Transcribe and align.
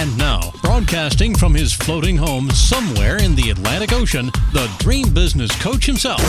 And 0.00 0.16
now, 0.16 0.50
broadcasting 0.62 1.34
from 1.34 1.52
his 1.52 1.74
floating 1.74 2.16
home 2.16 2.48
somewhere 2.52 3.22
in 3.22 3.34
the 3.34 3.50
Atlantic 3.50 3.92
Ocean, 3.92 4.30
the 4.54 4.74
dream 4.78 5.12
business 5.12 5.54
coach 5.60 5.84
himself, 5.84 6.22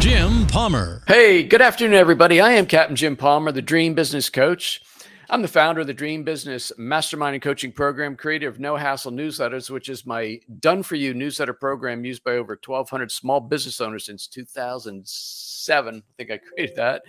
Jim 0.00 0.48
Palmer. 0.48 1.00
Hey, 1.06 1.44
good 1.44 1.62
afternoon, 1.62 1.94
everybody. 1.94 2.40
I 2.40 2.54
am 2.54 2.66
Captain 2.66 2.96
Jim 2.96 3.14
Palmer, 3.14 3.52
the 3.52 3.62
dream 3.62 3.94
business 3.94 4.28
coach. 4.28 4.82
I'm 5.30 5.42
the 5.42 5.48
founder 5.48 5.82
of 5.82 5.86
the 5.86 5.94
Dream 5.94 6.24
Business 6.24 6.72
Mastermind 6.76 7.34
and 7.34 7.42
Coaching 7.42 7.70
Program, 7.70 8.16
creator 8.16 8.48
of 8.48 8.58
No 8.58 8.74
Hassle 8.74 9.12
Newsletters, 9.12 9.70
which 9.70 9.88
is 9.88 10.04
my 10.04 10.40
done 10.58 10.82
for 10.82 10.96
you 10.96 11.14
newsletter 11.14 11.54
program 11.54 12.04
used 12.04 12.24
by 12.24 12.32
over 12.32 12.58
1,200 12.64 13.12
small 13.12 13.38
business 13.38 13.80
owners 13.80 14.06
since 14.06 14.26
2007. 14.26 15.96
I 15.96 16.02
think 16.16 16.30
I 16.32 16.38
created 16.38 16.74
that. 16.76 17.02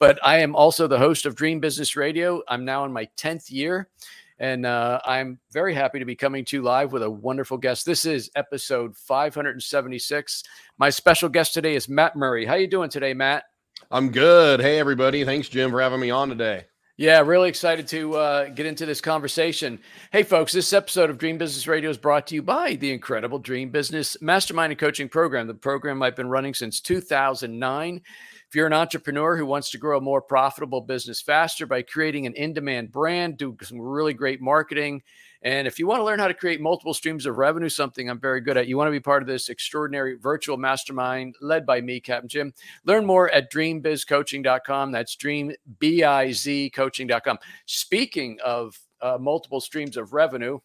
But 0.00 0.18
I 0.24 0.38
am 0.38 0.56
also 0.56 0.86
the 0.86 0.96
host 0.96 1.26
of 1.26 1.34
Dream 1.34 1.60
Business 1.60 1.96
Radio. 1.96 2.40
I'm 2.48 2.64
now 2.64 2.86
in 2.86 2.92
my 2.94 3.10
10th 3.18 3.50
year. 3.50 3.90
And 4.40 4.64
uh, 4.64 5.00
I'm 5.04 5.38
very 5.52 5.74
happy 5.74 5.98
to 5.98 6.06
be 6.06 6.16
coming 6.16 6.46
to 6.46 6.56
you 6.56 6.62
live 6.62 6.92
with 6.92 7.02
a 7.02 7.10
wonderful 7.10 7.58
guest. 7.58 7.84
This 7.84 8.06
is 8.06 8.30
episode 8.34 8.96
576. 8.96 10.42
My 10.78 10.88
special 10.88 11.28
guest 11.28 11.52
today 11.52 11.74
is 11.74 11.90
Matt 11.90 12.16
Murray. 12.16 12.46
How 12.46 12.54
are 12.54 12.58
you 12.58 12.66
doing 12.66 12.88
today, 12.88 13.12
Matt? 13.12 13.44
I'm 13.90 14.10
good. 14.10 14.60
Hey, 14.60 14.78
everybody. 14.78 15.26
Thanks, 15.26 15.50
Jim, 15.50 15.70
for 15.70 15.82
having 15.82 16.00
me 16.00 16.10
on 16.10 16.30
today. 16.30 16.64
Yeah, 16.96 17.20
really 17.20 17.50
excited 17.50 17.86
to 17.88 18.14
uh, 18.16 18.48
get 18.48 18.64
into 18.64 18.86
this 18.86 19.02
conversation. 19.02 19.78
Hey, 20.10 20.22
folks, 20.22 20.52
this 20.52 20.72
episode 20.72 21.10
of 21.10 21.18
Dream 21.18 21.36
Business 21.36 21.66
Radio 21.66 21.90
is 21.90 21.98
brought 21.98 22.26
to 22.28 22.34
you 22.34 22.42
by 22.42 22.76
the 22.76 22.92
incredible 22.92 23.38
Dream 23.38 23.70
Business 23.70 24.16
Mastermind 24.22 24.72
and 24.72 24.78
Coaching 24.78 25.08
Program, 25.08 25.46
the 25.46 25.54
program 25.54 26.02
I've 26.02 26.16
been 26.16 26.28
running 26.28 26.54
since 26.54 26.80
2009. 26.80 28.02
If 28.50 28.56
you're 28.56 28.66
an 28.66 28.72
entrepreneur 28.72 29.36
who 29.36 29.46
wants 29.46 29.70
to 29.70 29.78
grow 29.78 29.96
a 29.96 30.00
more 30.00 30.20
profitable 30.20 30.80
business 30.80 31.20
faster 31.20 31.66
by 31.66 31.82
creating 31.82 32.26
an 32.26 32.34
in 32.34 32.52
demand 32.52 32.90
brand, 32.90 33.36
do 33.36 33.56
some 33.62 33.80
really 33.80 34.12
great 34.12 34.40
marketing, 34.40 35.02
and 35.42 35.66
if 35.66 35.78
you 35.78 35.86
want 35.86 36.00
to 36.00 36.04
learn 36.04 36.18
how 36.18 36.28
to 36.28 36.34
create 36.34 36.60
multiple 36.60 36.92
streams 36.92 37.24
of 37.24 37.38
revenue, 37.38 37.68
something 37.68 38.10
I'm 38.10 38.18
very 38.18 38.42
good 38.42 38.58
at, 38.58 38.66
you 38.66 38.76
want 38.76 38.88
to 38.88 38.92
be 38.92 39.00
part 39.00 39.22
of 39.22 39.28
this 39.28 39.48
extraordinary 39.48 40.16
virtual 40.16 40.58
mastermind 40.58 41.36
led 41.40 41.64
by 41.64 41.80
me, 41.80 42.00
Captain 42.00 42.28
Jim. 42.28 42.52
Learn 42.84 43.06
more 43.06 43.30
at 43.30 43.52
dreambizcoaching.com. 43.52 44.92
That's 44.92 45.16
dreambizcoaching.com. 45.16 47.38
Speaking 47.64 48.38
of 48.44 48.78
uh, 49.00 49.16
multiple 49.18 49.60
streams 49.60 49.96
of 49.96 50.12
revenue, 50.12 50.58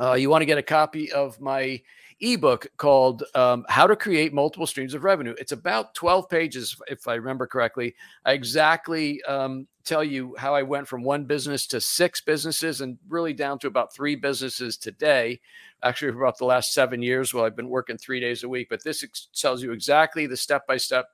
uh, 0.00 0.14
you 0.14 0.30
want 0.30 0.40
to 0.40 0.46
get 0.46 0.56
a 0.56 0.62
copy 0.62 1.12
of 1.12 1.38
my 1.38 1.82
ebook 2.22 2.66
called 2.76 3.24
um, 3.34 3.66
How 3.68 3.86
to 3.86 3.96
Create 3.96 4.32
Multiple 4.32 4.66
Streams 4.66 4.94
of 4.94 5.04
Revenue. 5.04 5.34
It's 5.38 5.52
about 5.52 5.94
12 5.94 6.28
pages, 6.28 6.76
if 6.88 7.06
I 7.06 7.14
remember 7.14 7.46
correctly. 7.46 7.94
I 8.24 8.32
exactly 8.32 9.22
um, 9.24 9.66
tell 9.84 10.04
you 10.04 10.34
how 10.38 10.54
I 10.54 10.62
went 10.62 10.88
from 10.88 11.02
one 11.02 11.24
business 11.24 11.66
to 11.68 11.80
six 11.80 12.20
businesses 12.20 12.80
and 12.80 12.98
really 13.08 13.32
down 13.32 13.58
to 13.60 13.66
about 13.66 13.94
three 13.94 14.14
businesses 14.14 14.76
today. 14.76 15.40
Actually, 15.82 16.12
for 16.12 16.22
about 16.22 16.38
the 16.38 16.44
last 16.44 16.72
seven 16.72 17.02
years, 17.02 17.34
well, 17.34 17.44
I've 17.44 17.56
been 17.56 17.68
working 17.68 17.98
three 17.98 18.20
days 18.20 18.44
a 18.44 18.48
week, 18.48 18.68
but 18.70 18.84
this 18.84 19.02
ex- 19.02 19.28
tells 19.34 19.62
you 19.62 19.72
exactly 19.72 20.26
the 20.26 20.36
step 20.36 20.66
by 20.66 20.76
step 20.76 21.06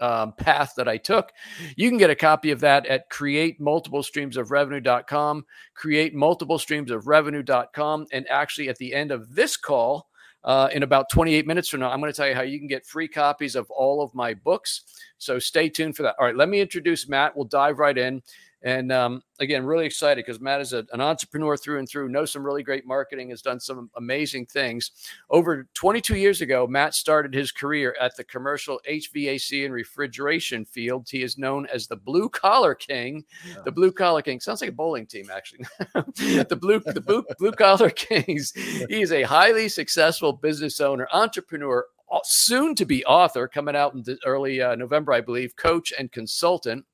um, 0.00 0.32
path 0.32 0.72
that 0.76 0.88
I 0.88 0.96
took. 0.96 1.30
You 1.76 1.88
can 1.88 1.98
get 1.98 2.10
a 2.10 2.16
copy 2.16 2.50
of 2.50 2.60
that 2.60 2.86
at 2.86 3.10
create 3.10 3.60
multiple 3.60 4.02
streams 4.02 4.36
of 4.36 4.50
revenue.com, 4.50 5.44
create 5.74 6.14
multiple 6.14 6.58
streams 6.58 6.90
of 6.90 7.06
revenue.com. 7.06 8.06
And 8.12 8.28
actually, 8.28 8.68
at 8.68 8.78
the 8.78 8.94
end 8.94 9.12
of 9.12 9.34
this 9.34 9.56
call, 9.56 10.09
uh, 10.44 10.68
in 10.72 10.82
about 10.82 11.10
28 11.10 11.46
minutes 11.46 11.68
from 11.68 11.80
now, 11.80 11.90
I'm 11.90 12.00
going 12.00 12.12
to 12.12 12.16
tell 12.16 12.28
you 12.28 12.34
how 12.34 12.42
you 12.42 12.58
can 12.58 12.68
get 12.68 12.86
free 12.86 13.08
copies 13.08 13.56
of 13.56 13.70
all 13.70 14.02
of 14.02 14.14
my 14.14 14.34
books. 14.34 14.82
So 15.18 15.38
stay 15.38 15.68
tuned 15.68 15.96
for 15.96 16.02
that. 16.04 16.16
All 16.18 16.24
right, 16.24 16.36
let 16.36 16.48
me 16.48 16.60
introduce 16.60 17.08
Matt. 17.08 17.36
We'll 17.36 17.44
dive 17.44 17.78
right 17.78 17.96
in. 17.96 18.22
And 18.62 18.92
um, 18.92 19.22
again, 19.38 19.64
really 19.64 19.86
excited 19.86 20.24
because 20.24 20.40
Matt 20.40 20.60
is 20.60 20.72
a, 20.72 20.86
an 20.92 21.00
entrepreneur 21.00 21.56
through 21.56 21.78
and 21.78 21.88
through, 21.88 22.10
knows 22.10 22.30
some 22.30 22.44
really 22.44 22.62
great 22.62 22.86
marketing, 22.86 23.30
has 23.30 23.40
done 23.40 23.58
some 23.58 23.90
amazing 23.96 24.46
things. 24.46 24.90
Over 25.30 25.66
22 25.74 26.16
years 26.16 26.42
ago, 26.42 26.66
Matt 26.66 26.94
started 26.94 27.32
his 27.32 27.52
career 27.52 27.96
at 27.98 28.16
the 28.16 28.24
commercial 28.24 28.80
HVAC 28.88 29.64
and 29.64 29.72
refrigeration 29.72 30.66
field. 30.66 31.08
He 31.10 31.22
is 31.22 31.38
known 31.38 31.66
as 31.72 31.86
the 31.86 31.96
Blue 31.96 32.28
Collar 32.28 32.74
King. 32.74 33.24
Yeah. 33.48 33.62
The 33.64 33.72
Blue 33.72 33.92
Collar 33.92 34.22
King 34.22 34.40
sounds 34.40 34.60
like 34.60 34.70
a 34.70 34.74
bowling 34.74 35.06
team, 35.06 35.30
actually. 35.32 35.64
the 35.94 36.58
Blue 36.60 36.80
the 36.80 37.00
Blue, 37.00 37.24
Blue 37.38 37.52
Collar 37.52 37.90
Kings. 37.90 38.52
He 38.52 39.00
is 39.00 39.12
a 39.12 39.22
highly 39.22 39.68
successful 39.68 40.34
business 40.34 40.80
owner, 40.80 41.08
entrepreneur, 41.12 41.86
soon 42.24 42.74
to 42.74 42.84
be 42.84 43.04
author, 43.04 43.48
coming 43.48 43.76
out 43.76 43.94
in 43.94 44.04
early 44.26 44.60
uh, 44.60 44.74
November, 44.74 45.12
I 45.12 45.20
believe, 45.20 45.56
coach 45.56 45.92
and 45.98 46.10
consultant. 46.10 46.84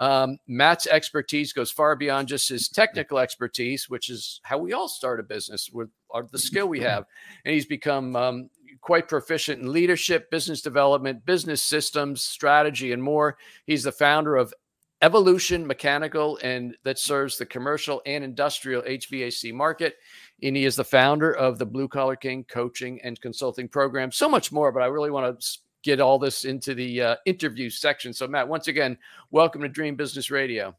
Um, 0.00 0.38
Matt's 0.48 0.86
expertise 0.86 1.52
goes 1.52 1.70
far 1.70 1.94
beyond 1.94 2.28
just 2.28 2.48
his 2.48 2.68
technical 2.74 3.18
expertise, 3.18 3.88
which 3.88 4.08
is 4.10 4.40
how 4.42 4.58
we 4.58 4.72
all 4.72 4.88
start 4.88 5.20
a 5.20 5.22
business 5.22 5.70
with 5.72 5.90
our, 6.10 6.24
the 6.24 6.38
skill 6.38 6.66
we 6.66 6.80
have. 6.90 7.04
And 7.44 7.54
he's 7.54 7.66
become 7.66 8.16
um, 8.16 8.50
quite 8.80 9.08
proficient 9.08 9.60
in 9.60 9.72
leadership, 9.72 10.30
business 10.30 10.62
development, 10.62 11.24
business 11.26 11.62
systems, 11.62 12.22
strategy, 12.22 12.92
and 12.92 13.02
more. 13.02 13.36
He's 13.66 13.84
the 13.84 13.92
founder 13.92 14.36
of 14.36 14.54
Evolution 15.02 15.66
Mechanical, 15.66 16.38
and 16.42 16.76
that 16.84 16.98
serves 16.98 17.38
the 17.38 17.46
commercial 17.46 18.02
and 18.04 18.22
industrial 18.22 18.82
HVAC 18.82 19.52
market. 19.52 19.96
And 20.42 20.56
he 20.56 20.64
is 20.64 20.76
the 20.76 20.84
founder 20.84 21.32
of 21.32 21.58
the 21.58 21.66
Blue 21.66 21.88
Collar 21.88 22.16
King 22.16 22.44
coaching 22.44 23.00
and 23.02 23.20
consulting 23.20 23.68
program. 23.68 24.12
So 24.12 24.28
much 24.28 24.52
more, 24.52 24.72
but 24.72 24.82
I 24.82 24.86
really 24.86 25.10
want 25.10 25.40
to 25.40 25.58
get 25.82 26.00
all 26.00 26.18
this 26.18 26.44
into 26.44 26.74
the 26.74 27.02
uh, 27.02 27.16
interview 27.26 27.70
section. 27.70 28.12
So, 28.12 28.26
Matt, 28.26 28.48
once 28.48 28.68
again, 28.68 28.98
welcome 29.30 29.62
to 29.62 29.68
Dream 29.68 29.96
Business 29.96 30.30
Radio. 30.30 30.74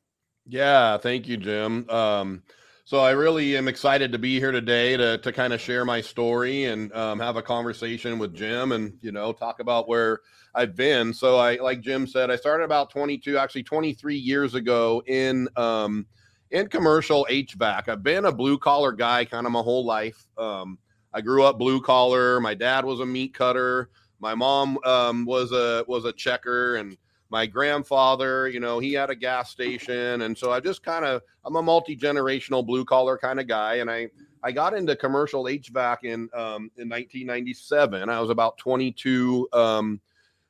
Yeah, 0.47 0.97
thank 0.97 1.27
you, 1.27 1.37
Jim. 1.37 1.89
Um, 1.89 2.43
so 2.83 2.99
I 2.99 3.11
really 3.11 3.55
am 3.55 3.67
excited 3.67 4.11
to 4.11 4.19
be 4.19 4.39
here 4.39 4.51
today 4.51 4.97
to 4.97 5.17
to 5.19 5.31
kind 5.31 5.53
of 5.53 5.61
share 5.61 5.85
my 5.85 6.01
story 6.01 6.65
and 6.65 6.91
um, 6.93 7.19
have 7.19 7.37
a 7.37 7.41
conversation 7.41 8.19
with 8.19 8.33
Jim 8.33 8.71
and 8.71 8.97
you 9.01 9.11
know 9.11 9.31
talk 9.31 9.59
about 9.59 9.87
where 9.87 10.19
I've 10.53 10.75
been. 10.75 11.13
So 11.13 11.37
I 11.37 11.55
like 11.55 11.81
Jim 11.81 12.07
said, 12.07 12.29
I 12.29 12.35
started 12.35 12.65
about 12.65 12.89
22, 12.89 13.37
actually 13.37 13.63
23 13.63 14.15
years 14.15 14.55
ago 14.55 15.01
in 15.05 15.47
um, 15.55 16.05
in 16.49 16.67
commercial 16.67 17.25
HVAC. 17.29 17.87
I've 17.87 18.03
been 18.03 18.25
a 18.25 18.31
blue 18.31 18.57
collar 18.57 18.91
guy 18.91 19.25
kind 19.25 19.45
of 19.45 19.53
my 19.53 19.61
whole 19.61 19.85
life. 19.85 20.27
Um, 20.37 20.77
I 21.13 21.21
grew 21.21 21.43
up 21.43 21.57
blue 21.57 21.81
collar. 21.81 22.39
My 22.41 22.53
dad 22.53 22.83
was 22.83 22.99
a 22.99 23.05
meat 23.05 23.33
cutter. 23.33 23.89
My 24.21 24.35
mom 24.35 24.77
um, 24.85 25.25
was 25.25 25.51
a 25.51 25.83
was 25.87 26.05
a 26.05 26.13
checker, 26.13 26.75
and 26.75 26.95
my 27.29 27.47
grandfather, 27.47 28.47
you 28.47 28.59
know, 28.59 28.79
he 28.79 28.93
had 28.93 29.09
a 29.09 29.15
gas 29.15 29.49
station, 29.49 30.21
and 30.21 30.37
so 30.37 30.51
I 30.51 30.59
just 30.59 30.83
kind 30.83 31.03
of 31.03 31.21
I'm 31.43 31.55
a 31.55 31.61
multi 31.61 31.97
generational 31.97 32.65
blue 32.65 32.85
collar 32.85 33.17
kind 33.17 33.39
of 33.39 33.47
guy, 33.47 33.75
and 33.75 33.89
I 33.89 34.09
I 34.43 34.51
got 34.51 34.73
into 34.75 34.95
commercial 34.95 35.45
HVAC 35.45 36.03
in 36.03 36.29
um, 36.33 36.69
in 36.77 36.87
1997. 36.87 38.09
I 38.09 38.19
was 38.19 38.29
about 38.29 38.57
22. 38.57 39.49
Um, 39.53 40.01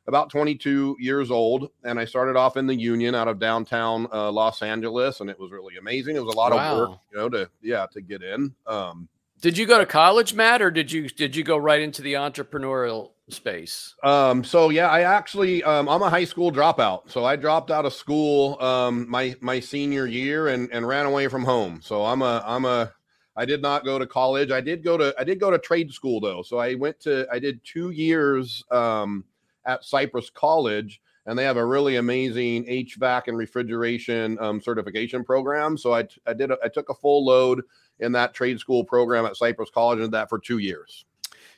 about 0.08 0.32
22 0.32 0.98
years 1.00 1.30
old 1.30 1.70
and 1.84 2.00
i 2.00 2.04
started 2.04 2.36
off 2.36 2.58
in 2.58 2.66
the 2.66 2.76
union 2.76 3.14
out 3.14 3.28
of 3.28 3.38
downtown 3.38 4.08
uh, 4.12 4.32
los 4.32 4.64
angeles 4.64 5.22
and 5.22 5.30
it 5.30 5.40
was 5.40 5.52
really 5.52 5.78
amazing 5.78 6.16
it 6.16 6.24
was 6.24 6.34
a 6.34 6.38
lot 6.38 6.52
wow. 6.52 6.72
of 6.72 6.78
work 6.78 7.00
you 7.12 7.18
know 7.20 7.30
to 7.30 7.48
yeah 7.62 7.86
to 7.86 8.02
get 8.02 8.24
in 8.24 8.54
um, 8.66 9.08
did 9.42 9.58
you 9.58 9.66
go 9.66 9.80
to 9.80 9.86
college 9.86 10.34
matt 10.34 10.62
or 10.62 10.72
did 10.72 10.92
you 10.92 11.10
did 11.10 11.36
you 11.36 11.44
go 11.44 11.58
right 11.58 11.82
into 11.82 12.02
the 12.02 12.14
entrepreneurial 12.14 13.12
space? 13.30 13.96
Um, 14.04 14.44
so 14.44 14.70
yeah, 14.70 14.88
I 14.88 15.02
actually 15.02 15.64
um, 15.64 15.90
I'm 15.90 16.02
a 16.02 16.10
high 16.10 16.26
school 16.26 16.52
dropout. 16.52 17.10
So 17.10 17.26
I 17.26 17.36
dropped 17.36 17.72
out 17.72 17.86
of 17.86 17.94
school 17.94 18.62
um, 18.62 19.10
my 19.10 19.36
my 19.42 19.60
senior 19.60 20.06
year 20.06 20.48
and 20.50 20.70
and 20.72 20.88
ran 20.88 21.06
away 21.06 21.28
from 21.28 21.44
home. 21.44 21.82
So 21.84 22.06
I'm 22.06 22.22
a 22.22 22.44
I'm 22.46 22.66
a 22.66 22.92
I 23.36 23.46
did 23.46 23.62
not 23.62 23.84
go 23.84 23.98
to 23.98 24.06
college. 24.06 24.52
I 24.52 24.62
did 24.62 24.84
go 24.84 24.98
to 24.98 25.14
I 25.18 25.24
did 25.24 25.40
go 25.40 25.50
to 25.50 25.58
trade 25.58 25.92
school 25.92 26.20
though. 26.20 26.44
So 26.44 26.58
I 26.58 26.76
went 26.76 27.00
to 27.02 27.28
I 27.32 27.40
did 27.40 27.62
two 27.64 27.90
years 27.90 28.64
um, 28.72 29.26
at 29.66 29.84
Cypress 29.84 30.30
College, 30.30 31.02
and 31.26 31.38
they 31.38 31.44
have 31.44 31.58
a 31.58 31.66
really 31.66 31.96
amazing 31.96 32.66
HVAC 32.66 33.28
and 33.28 33.38
refrigeration 33.38 34.38
um, 34.40 34.62
certification 34.62 35.24
program. 35.24 35.78
So 35.78 35.94
I 35.94 36.08
I 36.28 36.34
did 36.34 36.52
a, 36.52 36.58
I 36.64 36.68
took 36.68 36.90
a 36.90 36.94
full 36.94 37.26
load 37.26 37.64
in 38.02 38.12
that 38.14 38.34
trade 38.34 38.60
school 38.60 38.84
program 38.84 39.26
at 39.26 39.38
Cypress 39.38 39.70
College 39.70 40.00
and 40.00 40.08
did 40.08 40.12
that 40.12 40.30
for 40.30 40.40
two 40.40 40.58
years. 40.58 41.06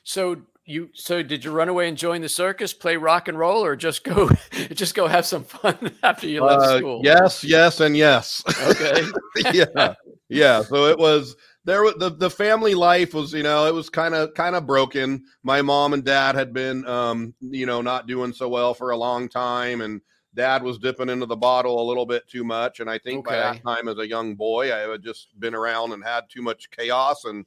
So 0.04 0.42
you 0.66 0.90
so 0.94 1.22
did 1.22 1.44
you 1.44 1.50
run 1.50 1.68
away 1.68 1.88
and 1.88 1.96
join 1.96 2.22
the 2.22 2.28
circus, 2.28 2.72
play 2.72 2.96
rock 2.96 3.28
and 3.28 3.38
roll, 3.38 3.64
or 3.64 3.76
just 3.76 4.04
go 4.04 4.30
just 4.72 4.94
go 4.94 5.06
have 5.06 5.26
some 5.26 5.44
fun 5.44 5.92
after 6.02 6.28
you 6.28 6.42
left 6.42 6.62
uh, 6.62 6.78
school? 6.78 7.00
Yes, 7.02 7.44
yes, 7.44 7.80
and 7.80 7.96
yes. 7.96 8.42
Okay. 8.62 9.02
yeah. 9.52 9.94
Yeah. 10.28 10.62
So 10.62 10.86
it 10.86 10.98
was 10.98 11.36
there 11.64 11.82
was 11.82 11.94
the, 11.98 12.10
the 12.10 12.30
family 12.30 12.74
life 12.74 13.14
was 13.14 13.32
you 13.32 13.42
know 13.42 13.66
it 13.66 13.74
was 13.74 13.90
kind 13.90 14.14
of 14.14 14.34
kind 14.34 14.54
of 14.54 14.66
broken 14.66 15.24
my 15.42 15.62
mom 15.62 15.92
and 15.92 16.04
dad 16.04 16.34
had 16.34 16.52
been 16.52 16.86
um 16.86 17.34
you 17.40 17.66
know 17.66 17.80
not 17.80 18.06
doing 18.06 18.32
so 18.32 18.48
well 18.48 18.74
for 18.74 18.90
a 18.90 18.96
long 18.96 19.28
time 19.28 19.80
and 19.80 20.00
dad 20.34 20.62
was 20.62 20.78
dipping 20.78 21.08
into 21.08 21.26
the 21.26 21.36
bottle 21.36 21.80
a 21.80 21.86
little 21.88 22.06
bit 22.06 22.26
too 22.28 22.44
much 22.44 22.80
and 22.80 22.90
i 22.90 22.98
think 22.98 23.24
by 23.24 23.36
that 23.54 23.62
time 23.62 23.88
as 23.88 23.98
a 23.98 24.06
young 24.08 24.34
boy 24.34 24.74
i 24.74 24.80
had 24.90 25.02
just 25.02 25.28
been 25.40 25.54
around 25.54 25.92
and 25.92 26.04
had 26.04 26.28
too 26.28 26.42
much 26.42 26.70
chaos 26.70 27.24
and 27.24 27.44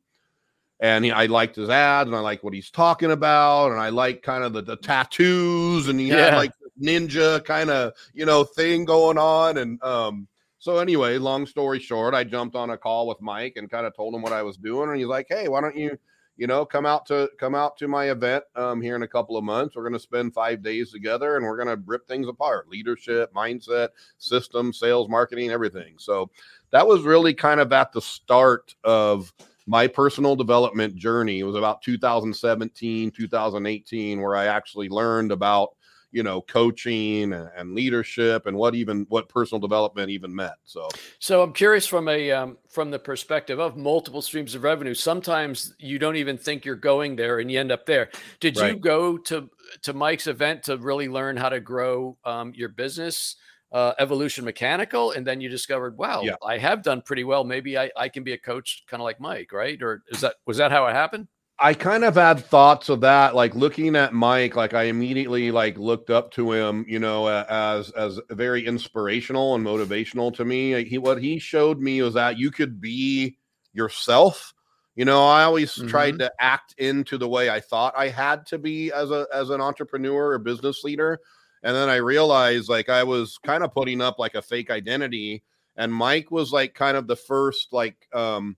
and 0.79 1.05
he, 1.05 1.11
I 1.11 1.27
liked 1.27 1.55
his 1.55 1.69
ads, 1.69 2.07
and 2.07 2.15
I 2.15 2.19
like 2.19 2.43
what 2.43 2.55
he's 2.55 2.71
talking 2.71 3.11
about, 3.11 3.71
and 3.71 3.79
I 3.79 3.89
like 3.89 4.23
kind 4.23 4.43
of 4.43 4.53
the, 4.53 4.63
the 4.63 4.77
tattoos, 4.77 5.87
and 5.87 5.99
he 5.99 6.09
had 6.09 6.33
Yeah. 6.33 6.37
like 6.37 6.51
ninja 6.81 7.43
kind 7.45 7.69
of 7.69 7.93
you 8.13 8.25
know 8.25 8.43
thing 8.43 8.85
going 8.85 9.17
on, 9.17 9.57
and 9.57 9.81
um, 9.83 10.27
so 10.61 10.77
anyway, 10.77 11.17
long 11.17 11.45
story 11.45 11.79
short, 11.79 12.13
I 12.13 12.23
jumped 12.23 12.55
on 12.55 12.69
a 12.69 12.77
call 12.77 13.07
with 13.07 13.21
Mike 13.21 13.53
and 13.55 13.69
kind 13.69 13.85
of 13.85 13.95
told 13.95 14.13
him 14.13 14.21
what 14.21 14.33
I 14.33 14.43
was 14.43 14.57
doing, 14.57 14.89
and 14.89 14.97
he's 14.97 15.07
like, 15.07 15.27
"Hey, 15.29 15.47
why 15.47 15.61
don't 15.61 15.75
you, 15.75 15.97
you 16.37 16.47
know, 16.47 16.65
come 16.65 16.85
out 16.85 17.05
to 17.07 17.29
come 17.39 17.55
out 17.55 17.77
to 17.77 17.87
my 17.87 18.11
event 18.11 18.43
um, 18.55 18.81
here 18.81 18.95
in 18.95 19.03
a 19.03 19.07
couple 19.07 19.37
of 19.37 19.43
months? 19.43 19.75
We're 19.75 19.83
going 19.83 19.93
to 19.93 19.99
spend 19.99 20.33
five 20.33 20.61
days 20.61 20.91
together, 20.91 21.35
and 21.35 21.45
we're 21.45 21.63
going 21.63 21.75
to 21.75 21.83
rip 21.85 22.07
things 22.07 22.27
apart: 22.27 22.69
leadership, 22.69 23.33
mindset, 23.33 23.89
system, 24.17 24.73
sales, 24.73 25.09
marketing, 25.09 25.51
everything." 25.51 25.95
So 25.97 26.29
that 26.71 26.87
was 26.87 27.03
really 27.03 27.33
kind 27.33 27.59
of 27.59 27.73
at 27.73 27.91
the 27.91 28.01
start 28.01 28.75
of 28.83 29.33
my 29.65 29.87
personal 29.87 30.35
development 30.35 30.95
journey. 30.95 31.39
It 31.39 31.43
was 31.43 31.55
about 31.55 31.81
2017, 31.81 33.11
2018, 33.11 34.21
where 34.21 34.35
I 34.35 34.45
actually 34.45 34.89
learned 34.89 35.31
about 35.31 35.69
you 36.11 36.23
know 36.23 36.41
coaching 36.41 37.33
and, 37.33 37.49
and 37.55 37.73
leadership 37.73 38.45
and 38.45 38.55
what 38.55 38.75
even 38.75 39.05
what 39.09 39.29
personal 39.29 39.59
development 39.59 40.09
even 40.09 40.33
meant 40.33 40.53
so 40.63 40.87
So 41.19 41.41
I'm 41.41 41.53
curious 41.53 41.87
from 41.87 42.07
a 42.07 42.31
um, 42.31 42.57
from 42.69 42.91
the 42.91 42.99
perspective 42.99 43.59
of 43.59 43.77
multiple 43.77 44.21
streams 44.21 44.55
of 44.55 44.63
revenue. 44.63 44.93
Sometimes 44.93 45.75
you 45.79 45.99
don't 45.99 46.15
even 46.15 46.37
think 46.37 46.65
you're 46.65 46.75
going 46.75 47.15
there, 47.15 47.39
and 47.39 47.51
you 47.51 47.59
end 47.59 47.71
up 47.71 47.85
there. 47.85 48.09
Did 48.39 48.57
you 48.57 48.75
go 48.75 49.17
to 49.17 49.49
to 49.83 49.93
Mike's 49.93 50.27
event 50.27 50.63
to 50.63 50.77
really 50.77 51.07
learn 51.07 51.37
how 51.37 51.49
to 51.49 51.59
grow 51.59 52.17
um, 52.25 52.53
your 52.55 52.69
business, 52.69 53.35
uh, 53.71 53.93
Evolution 53.99 54.43
Mechanical, 54.43 55.11
and 55.11 55.25
then 55.25 55.39
you 55.41 55.49
discovered, 55.49 55.97
wow, 55.97 56.21
Yeah. 56.23 56.35
I 56.43 56.57
have 56.57 56.83
done 56.83 57.01
pretty 57.01 57.23
well. 57.23 57.43
Maybe 57.43 57.77
I, 57.77 57.89
I 57.95 58.09
can 58.09 58.23
be 58.23 58.33
a 58.33 58.37
coach, 58.37 58.83
kind 58.87 59.01
of 59.01 59.05
like 59.05 59.19
Mike, 59.19 59.53
right? 59.53 59.81
Or 59.81 60.03
is 60.09 60.21
that 60.21 60.35
was 60.45 60.57
that 60.57 60.71
how 60.71 60.85
it 60.87 60.93
happened? 60.93 61.27
I 61.63 61.75
kind 61.75 62.03
of 62.03 62.15
had 62.15 62.43
thoughts 62.43 62.89
of 62.89 63.01
that, 63.01 63.35
like 63.35 63.53
looking 63.53 63.95
at 63.95 64.13
Mike, 64.13 64.55
like 64.55 64.73
I 64.73 64.83
immediately 64.83 65.51
like 65.51 65.77
looked 65.77 66.09
up 66.09 66.31
to 66.31 66.51
him, 66.51 66.83
you 66.87 66.97
know, 66.97 67.27
as 67.27 67.91
as 67.91 68.19
very 68.31 68.65
inspirational 68.65 69.53
and 69.53 69.63
motivational 69.63 70.35
to 70.37 70.43
me. 70.43 70.83
He 70.83 70.97
what 70.97 71.21
he 71.21 71.37
showed 71.37 71.79
me 71.79 72.01
was 72.01 72.15
that 72.15 72.39
you 72.39 72.49
could 72.49 72.81
be 72.81 73.37
yourself. 73.73 74.55
You 74.95 75.05
know, 75.05 75.23
I 75.23 75.43
always 75.43 75.75
tried 75.87 76.17
to 76.19 76.33
act 76.39 76.73
into 76.79 77.19
the 77.19 77.29
way 77.29 77.51
I 77.51 77.59
thought 77.59 77.93
I 77.95 78.09
had 78.09 78.47
to 78.47 78.57
be 78.57 78.91
as 78.91 79.11
a 79.11 79.27
as 79.31 79.51
an 79.51 79.61
entrepreneur 79.61 80.31
or 80.31 80.39
business 80.39 80.83
leader, 80.83 81.19
and 81.61 81.75
then 81.75 81.89
I 81.89 81.97
realized 81.97 82.69
like 82.69 82.89
I 82.89 83.03
was 83.03 83.37
kind 83.37 83.63
of 83.63 83.71
putting 83.71 84.01
up 84.01 84.17
like 84.17 84.33
a 84.33 84.41
fake 84.41 84.71
identity, 84.71 85.43
and 85.77 85.93
Mike 85.93 86.31
was 86.31 86.51
like 86.51 86.73
kind 86.73 86.97
of 86.97 87.05
the 87.05 87.15
first 87.15 87.71
like 87.71 88.07
um 88.13 88.57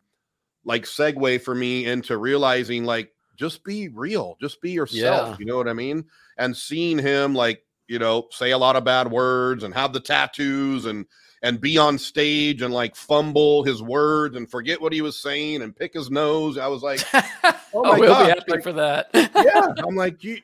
like 0.66 0.84
segue 0.84 1.42
for 1.42 1.54
me 1.56 1.86
into 1.86 2.18
realizing 2.18 2.84
like 2.86 3.12
just 3.36 3.64
be 3.64 3.90
real 3.90 4.38
just 4.42 4.62
be 4.62 4.72
yourself 4.72 5.30
Yeah. 5.30 5.36
you 5.40 5.46
know 5.46 5.58
what 5.58 5.68
i 5.68 5.74
mean 5.74 6.06
and 6.38 6.56
seeing 6.56 6.98
him 7.00 7.34
like 7.36 7.64
you 7.88 8.00
know 8.00 8.28
say 8.32 8.52
a 8.52 8.58
lot 8.58 8.76
of 8.76 8.84
bad 8.84 9.12
words 9.12 9.64
and 9.64 9.74
have 9.74 9.92
the 9.94 10.00
tattoos 10.00 10.86
and 10.86 11.06
and 11.42 11.60
be 11.60 11.78
on 11.78 11.98
stage 11.98 12.62
and 12.62 12.74
like 12.74 12.96
fumble 12.96 13.64
his 13.64 13.82
words 13.84 14.38
and 14.38 14.50
forget 14.50 14.80
what 14.82 14.94
he 14.94 15.02
was 15.02 15.20
saying 15.20 15.62
and 15.62 15.76
pick 15.76 15.94
his 15.94 16.10
nose 16.10 16.58
i 16.58 16.68
was 16.68 16.82
like 16.84 17.02
oh, 17.14 17.84
my 17.84 17.90
God, 17.92 18.00
we'll 18.00 18.10
gosh, 18.10 18.26
be 18.26 18.30
happy 18.30 18.52
like- 18.52 18.64
for 18.64 18.74
that. 18.74 19.08
yeah 19.14 19.68
i'm 19.86 19.96
like 19.96 20.24
you 20.24 20.38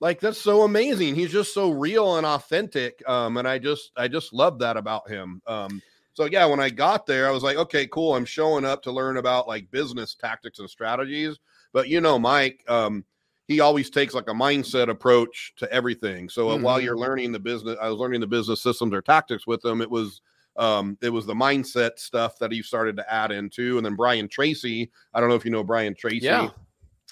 like 0.00 0.20
that's 0.20 0.40
so 0.40 0.62
amazing 0.62 1.14
he's 1.16 1.32
just 1.32 1.52
so 1.52 1.70
real 1.70 2.16
and 2.16 2.24
authentic 2.26 3.02
um 3.08 3.36
and 3.36 3.46
i 3.48 3.58
just 3.58 3.90
i 3.96 4.06
just 4.08 4.32
love 4.32 4.60
that 4.60 4.76
about 4.76 5.10
him 5.10 5.42
um 5.46 5.82
so 6.18 6.24
yeah 6.24 6.44
when 6.44 6.58
i 6.58 6.68
got 6.68 7.06
there 7.06 7.28
i 7.28 7.30
was 7.30 7.44
like 7.44 7.56
okay 7.56 7.86
cool 7.86 8.16
i'm 8.16 8.24
showing 8.24 8.64
up 8.64 8.82
to 8.82 8.90
learn 8.90 9.18
about 9.18 9.46
like 9.46 9.70
business 9.70 10.16
tactics 10.16 10.58
and 10.58 10.68
strategies 10.68 11.38
but 11.72 11.86
you 11.88 12.00
know 12.00 12.18
mike 12.18 12.64
um 12.66 13.04
he 13.46 13.60
always 13.60 13.88
takes 13.88 14.14
like 14.14 14.26
a 14.28 14.32
mindset 14.32 14.88
approach 14.90 15.52
to 15.56 15.70
everything 15.72 16.28
so 16.28 16.50
uh, 16.50 16.56
while 16.58 16.80
Mhm. 16.80 16.82
you're 16.82 16.98
learning 16.98 17.30
the 17.30 17.38
business 17.38 17.78
i 17.80 17.88
was 17.88 18.00
learning 18.00 18.20
the 18.20 18.26
business 18.26 18.60
systems 18.60 18.92
or 18.92 19.00
tactics 19.00 19.46
with 19.46 19.64
him 19.64 19.80
it 19.80 19.88
was 19.90 20.20
um, 20.56 20.98
it 21.02 21.10
was 21.10 21.24
the 21.24 21.34
mindset 21.34 22.00
stuff 22.00 22.36
that 22.40 22.50
he 22.50 22.62
started 22.62 22.96
to 22.96 23.14
add 23.14 23.30
into, 23.30 23.76
and 23.76 23.86
then 23.86 23.94
Brian 23.94 24.26
Tracy. 24.26 24.90
I 25.14 25.20
don't 25.20 25.28
know 25.28 25.36
if 25.36 25.44
you 25.44 25.52
know 25.52 25.62
Brian 25.62 25.94
Tracy 25.94 26.26
Yeah. 26.26 26.48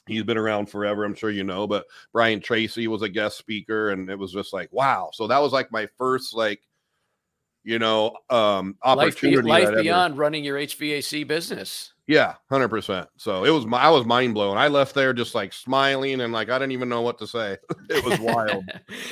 he's 0.09 0.25
been 0.25 0.37
around 0.37 0.67
forever 0.67 1.05
i'm 1.05 1.15
sure 1.15 1.31
you 1.31 1.43
know 1.43 1.67
but 1.67 1.85
brian 2.13 2.39
tracy 2.39 2.87
was 2.87 3.03
a 3.03 3.09
guest 3.09 3.39
speaker 3.39 3.91
and 3.91 4.09
it 4.09 4.17
was 4.19 4.33
just 4.33 4.53
like 4.53 4.69
wow 4.73 5.11
so 5.13 5.27
that 5.27 5.39
was 5.41 5.53
like 5.53 5.71
my 5.73 5.87
first 5.99 6.35
like 6.35 6.61
you 7.67 7.79
know 7.81 8.17
um 8.31 8.77
life, 8.85 8.99
opportunity 8.99 9.49
life 9.49 9.65
that 9.65 9.69
I'd 9.69 9.75
ever- 9.75 9.83
beyond 9.83 10.17
running 10.19 10.45
your 10.45 10.57
HVAC 10.57 11.27
business. 11.27 11.93
yeah 12.07 12.35
100% 12.51 13.09
so 13.17 13.45
it 13.45 13.51
was 13.51 13.67
my 13.67 13.79
i 13.79 13.91
was 13.91 14.07
mind 14.07 14.35
blown. 14.35 14.57
I 14.57 14.69
left 14.69 14.95
there 14.95 15.13
just 15.13 15.35
like 15.35 15.53
smiling 15.53 16.21
and 16.21 16.33
like 16.33 16.49
i 16.49 16.59
didn't 16.59 16.73
even 16.73 16.89
know 16.89 17.03
what 17.03 17.19
to 17.19 17.27
say. 17.27 17.59
It 17.91 18.05
was 18.05 18.19
wild. 18.21 18.65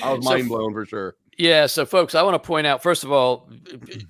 I 0.02 0.12
was 0.12 0.24
So 0.24 0.30
mind 0.30 0.48
blown 0.48 0.72
for 0.72 0.86
sure. 0.86 1.16
Yeah, 1.36 1.66
so 1.66 1.84
folks, 1.84 2.14
I 2.14 2.22
want 2.22 2.40
to 2.40 2.46
point 2.46 2.64
out 2.64 2.80
first 2.80 3.02
of 3.02 3.10
all, 3.10 3.50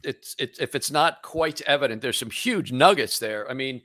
it's 0.02 0.36
it's 0.38 0.58
if 0.58 0.74
it's 0.74 0.90
not 0.90 1.22
quite 1.22 1.62
evident, 1.62 2.02
there's 2.02 2.18
some 2.18 2.28
huge 2.28 2.70
nuggets 2.70 3.18
there. 3.18 3.50
I 3.50 3.54
mean, 3.54 3.80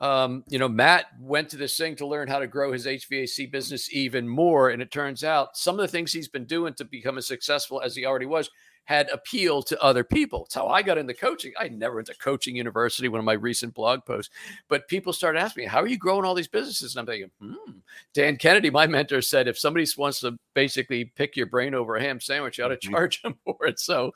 um, 0.00 0.44
you 0.48 0.58
know, 0.58 0.68
Matt 0.68 1.06
went 1.18 1.48
to 1.50 1.56
this 1.56 1.78
thing 1.78 1.96
to 1.96 2.06
learn 2.06 2.28
how 2.28 2.40
to 2.40 2.46
grow 2.46 2.72
his 2.72 2.84
HVAC 2.84 3.50
business 3.50 3.90
even 3.94 4.28
more, 4.28 4.68
and 4.68 4.82
it 4.82 4.90
turns 4.90 5.24
out 5.24 5.56
some 5.56 5.76
of 5.76 5.80
the 5.80 5.88
things 5.88 6.12
he's 6.12 6.28
been 6.28 6.44
doing 6.44 6.74
to 6.74 6.84
become 6.84 7.16
as 7.16 7.26
successful 7.26 7.80
as 7.80 7.96
he 7.96 8.04
already 8.04 8.26
was 8.26 8.50
had 8.84 9.08
appeal 9.10 9.62
to 9.62 9.82
other 9.82 10.04
people. 10.04 10.44
It's 10.44 10.54
how 10.54 10.68
I 10.68 10.82
got 10.82 10.98
into 10.98 11.14
coaching. 11.14 11.52
I 11.58 11.68
never 11.68 11.96
went 11.96 12.06
to 12.08 12.14
coaching 12.16 12.56
university, 12.56 13.08
one 13.08 13.18
of 13.18 13.24
my 13.24 13.32
recent 13.32 13.74
blog 13.74 14.04
posts, 14.04 14.32
but 14.68 14.88
people 14.88 15.12
started 15.12 15.38
asking 15.40 15.64
me, 15.64 15.68
"How 15.68 15.80
are 15.80 15.86
you 15.86 15.98
growing 15.98 16.24
all 16.24 16.34
these 16.34 16.48
businesses?" 16.48 16.94
And 16.94 17.00
I'm 17.00 17.06
thinking, 17.06 17.30
hmm. 17.40 17.78
Dan 18.12 18.36
Kennedy, 18.36 18.70
my 18.70 18.86
mentor, 18.86 19.22
said 19.22 19.48
if 19.48 19.58
somebody 19.58 19.86
wants 19.96 20.20
to 20.20 20.38
basically 20.54 21.06
pick 21.16 21.36
your 21.36 21.46
brain 21.46 21.74
over 21.74 21.96
a 21.96 22.00
ham 22.02 22.20
sandwich, 22.20 22.58
you 22.58 22.64
ought 22.64 22.68
to 22.68 22.76
Mhm. 22.76 22.90
charge 22.90 23.22
them 23.22 23.38
for 23.44 23.56
it. 23.66 23.80
So 23.80 24.12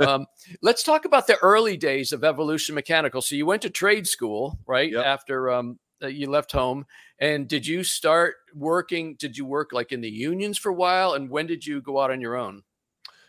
um, 0.00 0.26
let's 0.62 0.82
talk 0.82 1.04
about 1.04 1.26
the 1.26 1.38
early 1.38 1.76
days 1.76 2.12
of 2.12 2.24
Evolution 2.24 2.74
Mechanical. 2.74 3.22
So 3.22 3.34
you 3.36 3.46
went 3.46 3.62
to 3.62 3.70
trade 3.70 4.06
school, 4.06 4.58
right? 4.66 4.90
Yep. 4.92 5.04
After 5.04 5.50
um, 5.50 5.78
uh, 6.02 6.06
you 6.06 6.30
left 6.30 6.52
home. 6.52 6.86
And 7.18 7.48
did 7.48 7.66
you 7.66 7.82
start 7.82 8.36
working? 8.54 9.16
Did 9.16 9.36
you 9.36 9.44
work 9.44 9.72
like 9.72 9.90
in 9.92 10.00
the 10.00 10.10
unions 10.10 10.56
for 10.56 10.70
a 10.70 10.74
while? 10.74 11.14
And 11.14 11.28
when 11.28 11.46
did 11.46 11.66
you 11.66 11.80
go 11.80 12.00
out 12.00 12.10
on 12.10 12.20
your 12.20 12.36
own? 12.36 12.62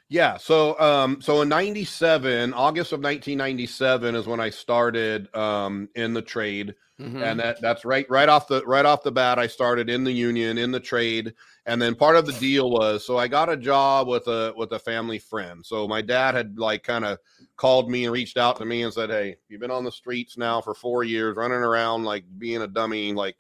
Yeah. 0.10 0.38
So, 0.38 0.80
um, 0.80 1.22
so 1.22 1.42
in 1.42 1.50
'97, 1.50 2.54
August 2.54 2.92
of 2.94 3.00
1997 3.00 4.16
is 4.16 4.26
when 4.26 4.40
I 4.40 4.50
started 4.50 5.34
um, 5.36 5.88
in 5.96 6.14
the 6.16 6.22
trade, 6.22 6.74
Mhm. 7.00 7.22
and 7.22 7.40
that 7.40 7.62
that's 7.62 7.86
right 7.86 8.10
right 8.10 8.28
off 8.28 8.48
the 8.48 8.66
right 8.66 8.86
off 8.86 9.04
the 9.04 9.12
bat. 9.12 9.38
I 9.38 9.46
started 9.46 9.88
in 9.90 10.04
the 10.04 10.12
union 10.12 10.58
in 10.58 10.72
the 10.72 10.80
trade, 10.80 11.36
and 11.68 11.80
then 11.80 11.94
part 11.94 12.16
of 12.16 12.26
the 12.26 12.34
deal 12.34 12.72
was 12.72 13.06
so 13.06 13.18
I 13.18 13.28
got 13.28 13.50
a 13.50 13.56
job 13.58 14.08
with 14.08 14.28
a 14.28 14.52
with 14.58 14.72
a 14.72 14.80
family 14.80 15.20
friend. 15.20 15.64
So 15.64 15.88
my 15.88 16.02
dad 16.02 16.34
had 16.34 16.58
like 16.58 16.82
kind 16.84 17.06
of 17.06 17.20
called 17.56 17.92
me 17.92 18.06
and 18.06 18.12
reached 18.14 18.38
out 18.38 18.58
to 18.58 18.66
me 18.66 18.82
and 18.82 18.92
said, 18.92 19.12
"Hey, 19.12 19.38
you've 19.48 19.62
been 19.62 19.70
on 19.72 19.84
the 19.84 19.92
streets 19.92 20.38
now 20.38 20.60
for 20.60 20.74
four 20.74 21.04
years, 21.04 21.38
running 21.38 21.60
around 21.60 22.04
like 22.04 22.26
being 22.40 22.64
a 22.64 22.68
dummy. 22.68 23.14
Like, 23.14 23.38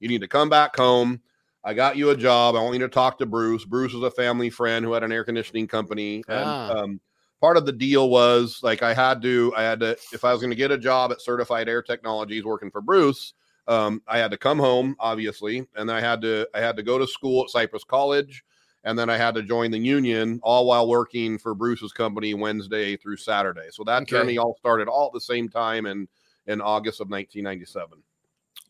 you 0.00 0.08
need 0.08 0.22
to 0.22 0.28
come 0.28 0.48
back 0.48 0.76
home." 0.76 1.20
I 1.66 1.74
got 1.74 1.96
you 1.96 2.10
a 2.10 2.16
job. 2.16 2.54
I 2.54 2.60
want 2.62 2.74
you 2.74 2.80
to 2.80 2.88
talk 2.88 3.18
to 3.18 3.26
Bruce. 3.26 3.64
Bruce 3.64 3.92
was 3.92 4.04
a 4.04 4.10
family 4.10 4.50
friend 4.50 4.84
who 4.84 4.92
had 4.92 5.02
an 5.02 5.10
air 5.10 5.24
conditioning 5.24 5.66
company. 5.66 6.22
And 6.28 6.56
Ah. 6.68 6.68
um, 6.68 7.00
part 7.40 7.56
of 7.56 7.66
the 7.66 7.72
deal 7.72 8.08
was 8.08 8.60
like 8.62 8.84
I 8.84 8.94
had 8.94 9.20
to, 9.22 9.52
I 9.56 9.64
had 9.64 9.80
to, 9.80 9.96
if 10.12 10.24
I 10.24 10.30
was 10.32 10.40
going 10.40 10.52
to 10.52 10.56
get 10.56 10.70
a 10.70 10.78
job 10.78 11.10
at 11.10 11.20
Certified 11.20 11.68
Air 11.68 11.82
Technologies 11.82 12.44
working 12.44 12.70
for 12.70 12.80
Bruce, 12.80 13.34
um, 13.66 14.00
I 14.06 14.18
had 14.18 14.30
to 14.30 14.36
come 14.36 14.60
home, 14.60 14.94
obviously, 15.00 15.66
and 15.74 15.90
I 15.90 16.00
had 16.00 16.22
to, 16.22 16.48
I 16.54 16.60
had 16.60 16.76
to 16.76 16.84
go 16.84 16.98
to 16.98 17.06
school 17.06 17.42
at 17.42 17.50
Cypress 17.50 17.82
College, 17.82 18.44
and 18.84 18.96
then 18.96 19.10
I 19.10 19.16
had 19.16 19.34
to 19.34 19.42
join 19.42 19.72
the 19.72 19.78
union, 19.78 20.38
all 20.44 20.66
while 20.66 20.86
working 20.86 21.36
for 21.36 21.52
Bruce's 21.52 21.92
company 21.92 22.32
Wednesday 22.34 22.96
through 22.96 23.16
Saturday. 23.16 23.70
So 23.72 23.82
that 23.82 24.04
Okay. 24.04 24.12
journey 24.12 24.38
all 24.38 24.54
started 24.56 24.86
all 24.86 25.06
at 25.08 25.12
the 25.14 25.20
same 25.20 25.48
time 25.48 25.86
in 25.86 26.06
in 26.46 26.60
August 26.60 27.00
of 27.00 27.08
1997. 27.08 28.00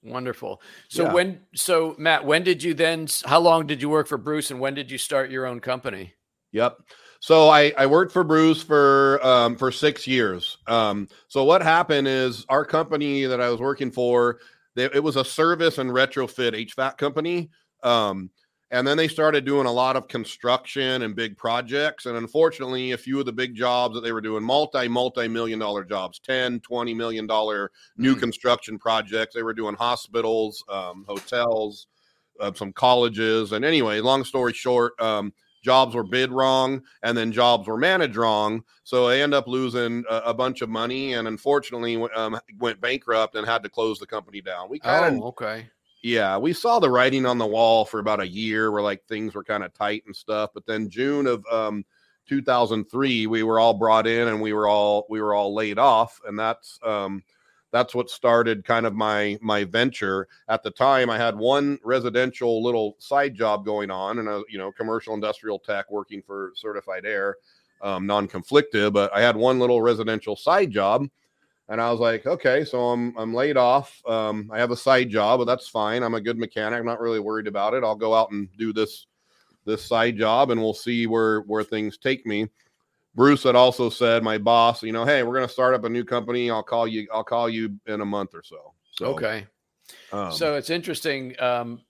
Wonderful. 0.02 0.60
So 0.88 1.04
Yeah. 1.04 1.12
when 1.12 1.40
so 1.54 1.94
Matt, 1.98 2.24
when 2.24 2.44
did 2.44 2.62
you 2.62 2.74
then 2.74 3.08
how 3.24 3.40
long 3.40 3.66
did 3.66 3.82
you 3.82 3.88
work 3.88 4.06
for 4.06 4.18
Bruce 4.18 4.50
and 4.50 4.60
when 4.60 4.74
did 4.74 4.90
you 4.90 4.98
start 4.98 5.30
your 5.30 5.46
own 5.46 5.60
company? 5.60 6.14
Yep. 6.52 6.78
So 7.20 7.48
I, 7.48 7.72
I 7.76 7.86
worked 7.86 8.12
for 8.12 8.22
Bruce 8.22 8.62
for 8.62 9.24
um, 9.26 9.56
for 9.56 9.72
six 9.72 10.06
years. 10.06 10.58
Um, 10.66 11.08
so 11.28 11.44
what 11.44 11.62
happened 11.62 12.06
is 12.06 12.44
our 12.48 12.64
company 12.64 13.24
that 13.24 13.40
I 13.40 13.50
was 13.50 13.60
working 13.60 13.90
for, 13.90 14.38
they, 14.74 14.84
it 14.84 15.02
was 15.02 15.16
a 15.16 15.24
service 15.24 15.78
and 15.78 15.90
retrofit 15.90 16.52
HVAC 16.52 16.98
company. 16.98 17.50
Um, 17.82 18.30
and 18.70 18.86
then 18.86 18.96
they 18.96 19.08
started 19.08 19.44
doing 19.44 19.66
a 19.66 19.72
lot 19.72 19.96
of 19.96 20.08
construction 20.08 21.02
and 21.02 21.14
big 21.14 21.36
projects. 21.36 22.06
And 22.06 22.16
unfortunately, 22.16 22.92
a 22.92 22.98
few 22.98 23.20
of 23.20 23.26
the 23.26 23.32
big 23.32 23.54
jobs 23.54 23.94
that 23.94 24.00
they 24.00 24.12
were 24.12 24.20
doing, 24.20 24.42
multi, 24.42 24.88
multi 24.88 25.28
million 25.28 25.58
dollar 25.58 25.84
jobs, 25.84 26.18
10, 26.18 26.60
20 26.60 26.94
million 26.94 27.26
dollar 27.26 27.70
new 27.96 28.16
Mm. 28.16 28.20
construction 28.20 28.78
projects. 28.78 29.34
They 29.34 29.42
were 29.42 29.54
doing 29.54 29.76
hospitals, 29.76 30.64
um, 30.68 31.04
hotels, 31.08 31.86
uh, 32.40 32.52
some 32.54 32.72
colleges. 32.72 33.52
And 33.52 33.64
anyway, 33.64 34.00
long 34.00 34.24
story 34.24 34.52
short, 34.52 35.00
um, 35.00 35.32
jobs 35.62 35.94
were 35.94 36.04
bid 36.04 36.30
wrong 36.30 36.82
and 37.02 37.16
then 37.16 37.32
jobs 37.32 37.66
were 37.66 37.78
managed 37.78 38.16
wrong. 38.16 38.62
So 38.84 39.08
they 39.08 39.22
end 39.22 39.34
up 39.34 39.46
losing 39.48 40.04
a, 40.08 40.16
a 40.26 40.34
bunch 40.34 40.60
of 40.60 40.68
money 40.68 41.14
and 41.14 41.26
unfortunately 41.26 41.96
um, 42.14 42.38
went 42.58 42.80
bankrupt 42.80 43.34
and 43.34 43.46
had 43.46 43.62
to 43.64 43.68
close 43.68 43.98
the 43.98 44.06
company 44.06 44.40
down. 44.40 44.68
We 44.68 44.78
kind 44.80 45.04
of 45.04 45.14
Oh, 45.14 45.28
okay. 45.28 45.70
Yeah, 46.06 46.38
we 46.38 46.52
saw 46.52 46.78
the 46.78 46.88
writing 46.88 47.26
on 47.26 47.36
the 47.36 47.46
wall 47.46 47.84
for 47.84 47.98
about 47.98 48.20
a 48.20 48.28
year 48.28 48.70
where 48.70 48.80
like 48.80 49.04
things 49.06 49.34
were 49.34 49.42
kind 49.42 49.64
of 49.64 49.74
tight 49.74 50.04
and 50.06 50.14
stuff. 50.14 50.50
But 50.54 50.64
then 50.64 50.88
June 50.88 51.26
of 51.26 51.44
um 51.50 51.84
2003, 52.28 53.26
we 53.26 53.42
were 53.42 53.58
all 53.58 53.74
brought 53.74 54.06
in 54.06 54.28
and 54.28 54.40
we 54.40 54.52
were 54.52 54.68
all 54.68 55.06
we 55.10 55.20
were 55.20 55.34
all 55.34 55.52
laid 55.52 55.80
off, 55.80 56.20
and 56.24 56.38
that's 56.38 56.78
um 56.84 57.24
that's 57.72 57.92
what 57.92 58.08
started 58.08 58.64
kind 58.64 58.86
of 58.86 58.94
my 58.94 59.36
my 59.42 59.64
venture. 59.64 60.28
At 60.48 60.62
the 60.62 60.70
time, 60.70 61.10
I 61.10 61.18
had 61.18 61.36
one 61.36 61.76
residential 61.82 62.62
little 62.62 62.94
side 63.00 63.34
job 63.34 63.64
going 63.64 63.90
on, 63.90 64.20
and 64.20 64.28
a 64.28 64.44
you 64.48 64.58
know 64.58 64.70
commercial 64.70 65.12
industrial 65.12 65.58
tech 65.58 65.90
working 65.90 66.22
for 66.22 66.52
Certified 66.54 67.04
Air, 67.04 67.34
um, 67.82 68.06
non-conflictive. 68.06 68.92
But 68.92 69.12
I 69.12 69.22
had 69.22 69.34
one 69.34 69.58
little 69.58 69.82
residential 69.82 70.36
side 70.36 70.70
job, 70.70 71.08
and 71.68 71.80
I 71.80 71.90
was 71.90 72.00
like, 72.00 72.26
okay, 72.26 72.64
so 72.64 72.90
I'm 72.90 73.16
I'm 73.16 73.34
laid 73.34 73.56
off. 73.56 74.00
Um, 74.06 74.50
I 74.52 74.58
have 74.58 74.70
a 74.70 74.76
side 74.76 75.10
job, 75.10 75.40
but 75.40 75.44
that's 75.46 75.68
fine. 75.68 76.02
I'm 76.02 76.14
a 76.14 76.20
good 76.20 76.38
mechanic. 76.38 76.78
I'm 76.78 76.86
not 76.86 77.00
really 77.00 77.20
worried 77.20 77.48
about 77.48 77.74
it. 77.74 77.84
I'll 77.84 77.96
go 77.96 78.14
out 78.14 78.30
and 78.30 78.48
do 78.56 78.72
this 78.72 79.06
this 79.64 79.84
side 79.84 80.16
job, 80.16 80.50
and 80.50 80.60
we'll 80.60 80.74
see 80.74 81.06
where 81.06 81.40
where 81.42 81.64
things 81.64 81.98
take 81.98 82.24
me. 82.26 82.48
Bruce 83.14 83.44
had 83.44 83.56
also 83.56 83.88
said, 83.88 84.22
my 84.22 84.36
boss, 84.36 84.82
you 84.82 84.92
know, 84.92 85.06
hey, 85.06 85.22
we're 85.22 85.34
going 85.34 85.46
to 85.46 85.52
start 85.52 85.74
up 85.74 85.84
a 85.84 85.88
new 85.88 86.04
company. 86.04 86.50
I'll 86.50 86.62
call 86.62 86.86
you. 86.86 87.08
I'll 87.12 87.24
call 87.24 87.48
you 87.48 87.74
in 87.86 88.00
a 88.02 88.04
month 88.04 88.34
or 88.34 88.42
so. 88.42 88.74
So 88.92 89.06
okay. 89.06 89.46
um, 90.12 90.32
so 90.32 90.54
it's 90.54 90.70
interesting. 90.70 91.34
Um, 91.40 91.80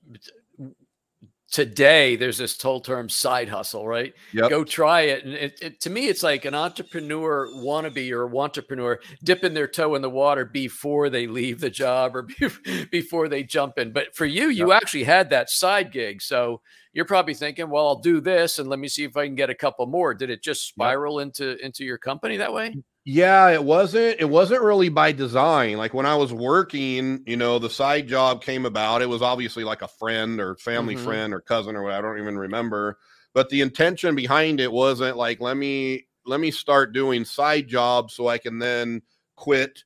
today, 1.56 2.16
there's 2.16 2.36
this 2.36 2.60
whole 2.60 2.82
term 2.82 3.08
side 3.08 3.48
hustle, 3.48 3.88
right? 3.88 4.12
Yep. 4.34 4.50
Go 4.50 4.62
try 4.62 5.00
it. 5.00 5.24
And 5.24 5.32
it, 5.32 5.58
it, 5.62 5.80
to 5.80 5.90
me, 5.90 6.08
it's 6.08 6.22
like 6.22 6.44
an 6.44 6.54
entrepreneur 6.54 7.48
wannabe 7.48 8.10
or 8.10 8.24
a 8.24 8.36
entrepreneur 8.36 9.00
dipping 9.24 9.54
their 9.54 9.66
toe 9.66 9.94
in 9.94 10.02
the 10.02 10.10
water 10.10 10.44
before 10.44 11.08
they 11.08 11.26
leave 11.26 11.60
the 11.60 11.70
job 11.70 12.14
or 12.14 12.22
be- 12.38 12.84
before 12.90 13.28
they 13.28 13.42
jump 13.42 13.78
in. 13.78 13.90
But 13.90 14.14
for 14.14 14.26
you, 14.26 14.48
you 14.48 14.72
actually 14.72 15.04
had 15.04 15.30
that 15.30 15.48
side 15.48 15.92
gig. 15.92 16.20
So 16.20 16.60
you're 16.92 17.06
probably 17.06 17.32
thinking, 17.32 17.70
well, 17.70 17.86
I'll 17.86 18.00
do 18.00 18.20
this 18.20 18.58
and 18.58 18.68
let 18.68 18.78
me 18.78 18.88
see 18.88 19.04
if 19.04 19.16
I 19.16 19.24
can 19.24 19.34
get 19.34 19.48
a 19.48 19.54
couple 19.54 19.86
more. 19.86 20.12
Did 20.12 20.28
it 20.28 20.42
just 20.42 20.68
spiral 20.68 21.20
into 21.20 21.56
into 21.64 21.86
your 21.86 21.96
company 21.96 22.36
that 22.36 22.52
way? 22.52 22.74
Yeah, 23.08 23.50
it 23.50 23.62
wasn't. 23.62 24.20
It 24.20 24.28
wasn't 24.28 24.62
really 24.62 24.88
by 24.88 25.12
design. 25.12 25.76
Like 25.78 25.94
when 25.94 26.06
I 26.06 26.16
was 26.16 26.32
working, 26.32 27.22
you 27.26 27.36
know, 27.36 27.58
the 27.60 27.70
side 27.70 28.08
job 28.08 28.42
came 28.42 28.66
about. 28.66 29.00
It 29.00 29.08
was 29.08 29.22
obviously 29.22 29.62
like 29.62 29.82
a 29.82 29.88
friend 29.88 30.40
or 30.40 30.56
family 30.56 30.96
Mhm. 30.96 30.96
friend 30.96 31.32
or 31.32 31.40
cousin 31.40 31.76
or 31.76 31.84
what 31.84 31.92
I 31.92 32.00
don't 32.00 32.18
even 32.18 32.36
remember. 32.36 32.98
But 33.32 33.48
the 33.48 33.60
intention 33.60 34.16
behind 34.16 34.60
it 34.60 34.72
wasn't 34.72 35.16
like 35.16 35.40
let 35.40 35.56
me 35.56 36.08
let 36.26 36.40
me 36.40 36.50
start 36.50 36.92
doing 36.92 37.24
side 37.24 37.68
jobs 37.68 38.14
so 38.14 38.26
I 38.28 38.38
can 38.38 38.58
then 38.58 39.02
quit, 39.36 39.84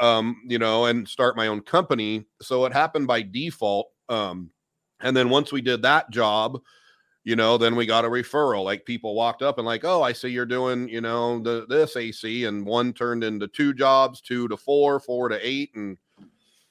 um, 0.00 0.42
you 0.46 0.58
know, 0.58 0.86
and 0.86 1.08
start 1.08 1.36
my 1.36 1.46
own 1.48 1.60
company. 1.62 2.24
So 2.42 2.64
it 2.64 2.72
happened 2.72 3.06
by 3.06 3.22
default. 3.22 3.88
Um, 4.08 4.50
and 5.00 5.16
then 5.16 5.30
once 5.30 5.52
we 5.52 5.60
did 5.60 5.82
that 5.82 6.10
job, 6.10 6.60
you 7.26 7.34
know, 7.34 7.58
then 7.58 7.74
we 7.74 7.86
got 7.86 8.04
a 8.04 8.08
referral. 8.08 8.62
Like 8.62 8.84
people 8.84 9.16
walked 9.16 9.42
up 9.42 9.58
and 9.58 9.66
like, 9.66 9.84
oh, 9.84 10.00
I 10.00 10.12
see 10.12 10.28
you're 10.28 10.46
doing, 10.46 10.88
you 10.88 11.00
know, 11.00 11.40
the 11.40 11.66
this 11.68 11.96
AC, 11.96 12.44
and 12.44 12.64
one 12.64 12.92
turned 12.92 13.24
into 13.24 13.48
two 13.48 13.74
jobs, 13.74 14.20
two 14.20 14.46
to 14.46 14.56
four, 14.56 15.00
four 15.00 15.28
to 15.28 15.38
eight, 15.44 15.74
and 15.74 15.98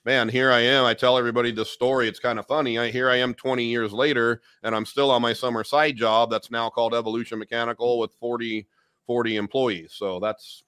man, 0.06 0.30
here 0.30 0.54
I 0.54 0.62
am. 0.62 0.86
I 0.86 0.94
tell 0.94 1.18
everybody 1.18 1.52
this 1.52 1.72
story. 1.72 2.08
It's 2.08 2.22
kind 2.22 2.40
of 2.40 2.48
funny. 2.48 2.80
I 2.80 2.90
here 2.90 3.10
I 3.10 3.18
am 3.18 3.34
20 3.34 3.66
years 3.66 3.92
later, 3.92 4.42
and 4.64 4.74
I'm 4.74 4.86
still 4.86 5.12
on 5.12 5.22
my 5.22 5.34
summer 5.34 5.66
side 5.66 5.98
job 5.98 6.32
that's 6.32 6.50
now 6.50 6.70
called 6.70 6.96
Evolution 6.96 7.38
Mechanical 7.38 8.00
with 8.00 8.14
40 8.22 8.66
40 9.08 9.36
employees. 9.36 9.92
So 9.94 10.22
that's 10.22 10.64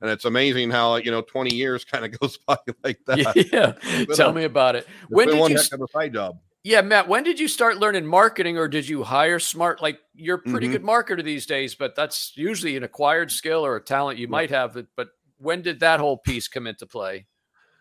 and 0.00 0.08
it's 0.08 0.24
amazing 0.24 0.70
how 0.70 0.96
you 0.96 1.10
know 1.10 1.22
20 1.22 1.52
years 1.52 1.84
kind 1.92 2.04
of 2.04 2.16
goes 2.16 2.38
by 2.38 2.58
like 2.84 3.00
that. 3.08 3.50
Yeah. 3.52 4.04
Tell 4.14 4.30
a- 4.30 4.34
me 4.34 4.44
about 4.44 4.76
it. 4.76 4.86
When 5.08 5.26
did 5.26 5.36
you 5.50 5.56
heck 5.56 5.72
of 5.72 5.82
a 5.82 5.88
side 5.88 6.12
job. 6.12 6.38
Yeah, 6.62 6.82
Matt, 6.82 7.08
when 7.08 7.22
did 7.24 7.40
you 7.40 7.48
start 7.48 7.78
learning 7.78 8.06
marketing 8.06 8.58
or 8.58 8.68
did 8.68 8.86
you 8.86 9.02
hire 9.02 9.38
smart? 9.38 9.80
Like 9.80 10.00
you're 10.14 10.36
a 10.36 10.42
pretty 10.42 10.68
Mhm. 10.68 10.68
good 10.68 10.82
marketer 10.82 11.24
these 11.24 11.46
days, 11.46 11.74
but 11.74 11.94
that's 11.96 12.36
usually 12.36 12.76
an 12.76 12.84
acquired 12.84 13.32
skill 13.32 13.64
or 13.64 13.76
a 13.76 13.80
talent 13.82 14.18
you 14.18 14.28
might 14.28 14.50
have. 14.50 14.76
It, 14.76 14.88
but 14.94 15.08
when 15.38 15.62
did 15.62 15.80
that 15.80 16.00
whole 16.00 16.18
piece 16.18 16.48
come 16.48 16.66
into 16.66 16.86
play? 16.86 17.26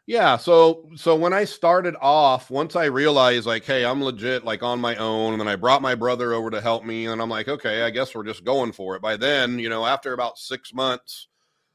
Yeah, 0.07 0.37
so 0.37 0.89
so 0.95 1.15
when 1.15 1.33
I 1.33 1.43
started 1.45 1.95
off, 2.01 2.49
once 2.49 2.75
I 2.75 2.85
realized 2.85 3.45
like, 3.45 3.63
hey, 3.63 3.85
I'm 3.85 4.03
legit 4.03 4.43
like 4.43 4.63
on 4.63 4.79
my 4.79 4.95
own, 4.95 5.33
and 5.33 5.39
then 5.39 5.47
I 5.47 5.55
brought 5.55 5.83
my 5.83 5.93
brother 5.93 6.33
over 6.33 6.49
to 6.49 6.61
help 6.61 6.83
me, 6.83 7.05
and 7.05 7.21
I'm 7.21 7.29
like, 7.29 7.47
okay, 7.47 7.83
I 7.83 7.91
guess 7.91 8.15
we're 8.15 8.23
just 8.23 8.43
going 8.43 8.71
for 8.71 8.95
it. 8.95 9.01
By 9.03 9.17
then, 9.17 9.59
you 9.59 9.69
know, 9.69 9.85
after 9.85 10.13
about 10.13 10.39
six 10.39 10.73
months 10.73 11.27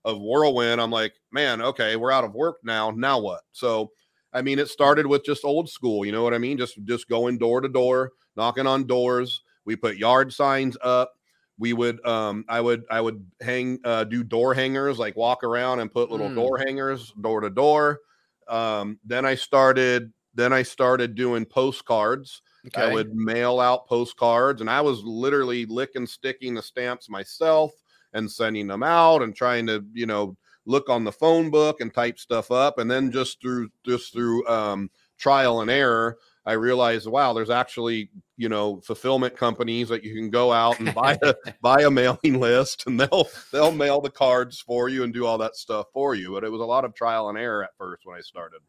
of 0.04 0.20
whirlwind, 0.20 0.80
I'm 0.80 0.90
like, 0.90 1.14
man, 1.32 1.62
okay, 1.62 1.94
we're 1.96 2.11
out 2.11 2.25
of 2.25 2.34
work 2.34 2.56
now. 2.64 2.90
Now 2.90 3.20
what? 3.20 3.42
So, 3.52 3.92
I 4.34 4.42
mean, 4.42 4.58
it 4.58 4.68
started 4.68 5.06
with 5.06 5.24
just 5.24 5.44
old 5.44 5.68
school, 5.70 6.04
you 6.04 6.12
know 6.12 6.22
what 6.24 6.34
I 6.34 6.38
mean? 6.38 6.58
Just 6.58 6.78
just 6.84 7.08
going 7.08 7.38
door 7.38 7.60
to 7.60 7.68
door, 7.68 8.12
knocking 8.36 8.66
on 8.66 8.86
doors. 8.86 9.42
We 9.64 9.76
put 9.76 9.96
yard 9.96 10.32
signs 10.32 10.76
up. 10.82 11.12
We 11.56 11.72
would, 11.72 12.04
um, 12.04 12.44
I 12.48 12.60
would, 12.60 12.82
I 12.90 13.00
would 13.00 13.24
hang, 13.40 13.78
uh, 13.84 14.04
do 14.04 14.24
door 14.24 14.54
hangers, 14.54 14.98
like 14.98 15.16
walk 15.16 15.44
around 15.44 15.80
and 15.80 15.92
put 15.92 16.10
little 16.10 16.28
Mm. 16.30 16.34
door 16.34 16.58
hangers 16.58 17.12
door 17.20 17.40
to 17.40 17.50
door 17.50 18.00
um 18.48 18.98
then 19.04 19.24
i 19.24 19.34
started 19.34 20.12
then 20.34 20.52
i 20.52 20.62
started 20.62 21.14
doing 21.14 21.46
postcards 21.46 22.42
i 22.76 22.86
would 22.86 23.14
mail 23.14 23.58
out 23.58 23.86
postcards 23.88 24.60
and 24.60 24.68
i 24.68 24.80
was 24.82 25.02
literally 25.02 25.64
licking 25.64 26.06
sticking 26.06 26.52
the 26.54 26.60
stamps 26.62 27.08
myself 27.08 27.72
and 28.12 28.30
sending 28.30 28.66
them 28.66 28.82
out 28.82 29.22
and 29.22 29.34
trying 29.34 29.66
to 29.66 29.82
you 29.94 30.04
know 30.06 30.36
look 30.66 30.88
on 30.88 31.04
the 31.04 31.12
phone 31.12 31.50
book 31.50 31.80
and 31.80 31.92
type 31.92 32.18
stuff 32.18 32.50
up 32.50 32.78
and 32.78 32.90
then 32.90 33.11
just 33.11 33.40
through 33.40 33.68
just 33.85 34.12
through 34.12 34.47
um 34.47 34.90
trial 35.18 35.61
and 35.61 35.71
error 35.71 36.16
i 36.47 36.52
realized 36.52 37.06
wow 37.06 37.33
there's 37.33 37.50
actually 37.50 38.11
you 38.37 38.49
know 38.49 38.80
fulfillment 38.80 39.37
companies 39.37 39.88
that 39.88 40.02
you 40.02 40.14
can 40.14 40.30
go 40.30 40.52
out 40.52 40.78
and 40.80 40.94
buy 40.94 41.16
a 41.23 41.35
buy 41.61 41.83
a 41.83 41.90
mailing 41.90 42.40
list 42.40 42.85
and 42.87 42.99
they'll 42.99 43.28
they'll 43.52 43.73
mail 43.73 44.00
the 44.00 44.11
cards 44.11 44.61
for 44.61 44.88
you 44.88 45.04
and 45.04 45.12
do 45.12 45.26
all 45.26 45.38
that 45.38 45.54
stuff 45.56 45.87
for 45.92 46.14
you 46.14 46.33
but 46.33 46.44
it 46.44 46.50
was 46.50 46.61
a 46.61 46.64
lot 46.64 46.85
of 46.85 46.94
trial 46.94 47.28
and 47.28 47.38
error 47.38 47.62
at 47.62 47.76
first 47.78 48.04
when 48.04 48.16
i 48.16 48.21
started 48.21 48.61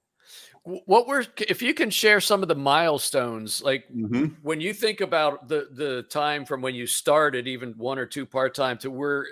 What 0.64 1.08
were 1.08 1.25
if 1.48 1.62
you 1.62 1.74
can 1.74 1.90
share 1.90 2.20
some 2.20 2.42
of 2.42 2.48
the 2.48 2.56
milestones 2.56 3.62
like 3.64 3.86
Mhm. 3.90 4.36
when 4.42 4.62
you 4.62 4.74
think 4.74 5.02
about 5.02 5.48
the 5.48 5.68
the 5.72 6.04
time 6.10 6.46
from 6.46 6.62
when 6.62 6.75
you 6.75 6.88
started 6.88 7.48
even 7.48 7.74
one 7.78 7.98
or 8.00 8.06
two 8.06 8.25
part-time 8.25 8.78
to 8.80 8.92
where 8.92 9.25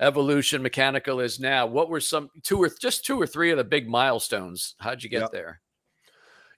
evolution 0.00 0.62
mechanical 0.62 1.20
is 1.20 1.38
now 1.38 1.66
what 1.66 1.88
were 1.88 2.00
some 2.00 2.30
two 2.42 2.62
or 2.62 2.70
just 2.80 3.04
two 3.04 3.20
or 3.20 3.26
three 3.26 3.50
of 3.50 3.58
the 3.58 3.64
big 3.64 3.88
milestones 3.88 4.74
how'd 4.80 5.02
you 5.02 5.10
get 5.10 5.20
Yep. 5.20 5.32
there 5.32 5.60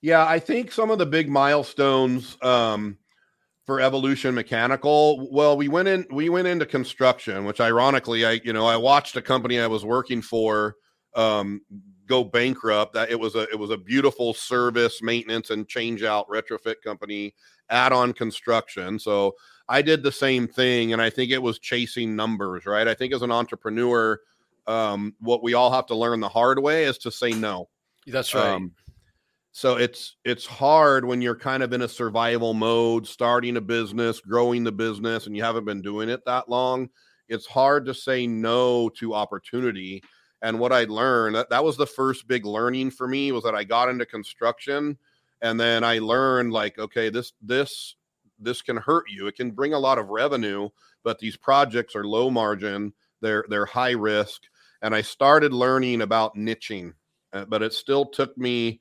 Yeah, 0.01 0.27
I 0.27 0.39
think 0.41 0.73
some 0.73 0.91
of 0.91 0.99
the 0.99 1.07
big 1.07 1.29
milestones 1.29 2.37
um, 2.43 2.99
for 3.65 3.81
Evolution 3.81 4.35
Mechanical. 4.35 5.29
Well, 5.31 5.57
we 5.57 5.69
went 5.69 5.89
in, 5.89 6.07
we 6.11 6.29
went 6.29 6.49
into 6.49 6.67
construction, 6.67 7.45
which 7.45 7.61
ironically, 7.61 8.27
I 8.27 8.41
you 8.45 8.53
know 8.53 8.67
I 8.67 8.77
watched 8.77 9.17
a 9.17 9.23
company 9.23 9.61
I 9.61 9.69
was 9.69 9.85
working 9.85 10.21
for 10.21 10.75
um, 11.15 11.61
go 12.07 12.25
bankrupt. 12.25 12.95
That 12.95 13.11
it 13.11 13.19
was 13.19 13.37
a 13.37 13.43
it 13.43 13.59
was 13.59 13.71
a 13.71 13.77
beautiful 13.77 14.35
service, 14.35 15.01
maintenance, 15.03 15.51
and 15.51 15.69
change 15.69 16.03
out 16.03 16.29
retrofit 16.29 16.77
company, 16.85 17.35
add 17.71 17.93
on 17.93 18.13
construction. 18.13 18.99
So 18.99 19.35
I 19.73 19.81
did 19.81 20.03
the 20.03 20.13
same 20.13 20.47
thing, 20.47 20.93
and 20.93 21.01
I 21.01 21.09
think 21.09 21.31
it 21.31 21.43
was 21.43 21.59
chasing 21.59 22.15
numbers. 22.15 22.67
Right. 22.67 22.87
I 22.87 22.93
think 22.93 23.15
as 23.15 23.23
an 23.23 23.33
entrepreneur, 23.33 24.21
um, 24.67 25.15
what 25.19 25.43
we 25.43 25.55
all 25.55 25.73
have 25.73 25.87
to 25.87 25.95
learn 25.95 26.21
the 26.21 26.29
hard 26.29 26.59
way 26.59 26.85
is 26.85 26.99
to 26.99 27.11
say 27.11 27.31
no. 27.31 27.69
that's 28.07 28.35
right 28.35 28.51
Um, 28.51 28.73
so 29.53 29.77
it's 29.77 30.17
it's 30.25 30.47
hard 30.47 31.05
when 31.07 31.21
you're 31.21 31.37
kind 31.37 31.63
of 31.63 31.73
in 31.73 31.83
a 31.83 31.89
survival 31.89 32.55
mode, 32.55 33.07
starting 33.07 33.57
a 33.57 33.61
business, 33.61 34.21
growing 34.21 34.63
the 34.63 34.73
business, 34.73 35.27
and 35.27 35.37
you 35.37 35.43
haven't 35.43 35.65
been 35.65 35.83
doing 35.83 36.09
it 36.09 36.25
that 36.27 36.49
long. 36.49 36.89
It's 37.29 37.47
hard 37.47 37.87
to 37.87 37.95
say 37.95 38.27
no 38.27 38.91
to 38.91 39.15
opportunity. 39.15 40.03
And 40.43 40.59
what 40.59 40.73
I 40.73 40.85
learned 40.85 41.37
that, 41.37 41.51
that 41.51 41.65
was 41.65 41.77
the 41.77 41.87
first 41.87 42.27
big 42.27 42.45
learning 42.45 42.91
for 42.91 43.07
me 43.07 43.31
was 43.31 43.45
that 43.45 43.55
I 43.55 43.65
got 43.65 43.89
into 43.89 44.05
construction, 44.05 44.99
and 45.41 45.59
then 45.59 45.85
I 45.85 45.99
learned 45.99 46.53
like, 46.53 46.79
okay, 46.79 47.11
this 47.11 47.33
this 47.43 47.97
this 48.43 48.63
can 48.63 48.77
hurt 48.77 49.05
you. 49.11 49.27
It 49.27 49.37
can 49.37 49.51
bring 49.51 49.75
a 49.75 49.79
lot 49.79 49.99
of 49.99 50.09
revenue, 50.09 50.69
but 51.05 51.19
these 51.19 51.37
projects 51.37 51.97
are 51.97 52.07
low 52.07 52.31
margin. 52.31 52.93
They're 53.21 53.45
they're 53.49 53.67
high 53.67 53.93
risk, 53.93 54.43
and 54.83 54.95
I 54.95 55.03
started 55.03 55.53
learning 55.53 56.03
about 56.03 56.37
niching. 56.37 56.95
Uh, 57.33 57.47
but 57.47 57.63
it 57.63 57.73
still 57.73 58.05
took 58.05 58.37
me 58.37 58.81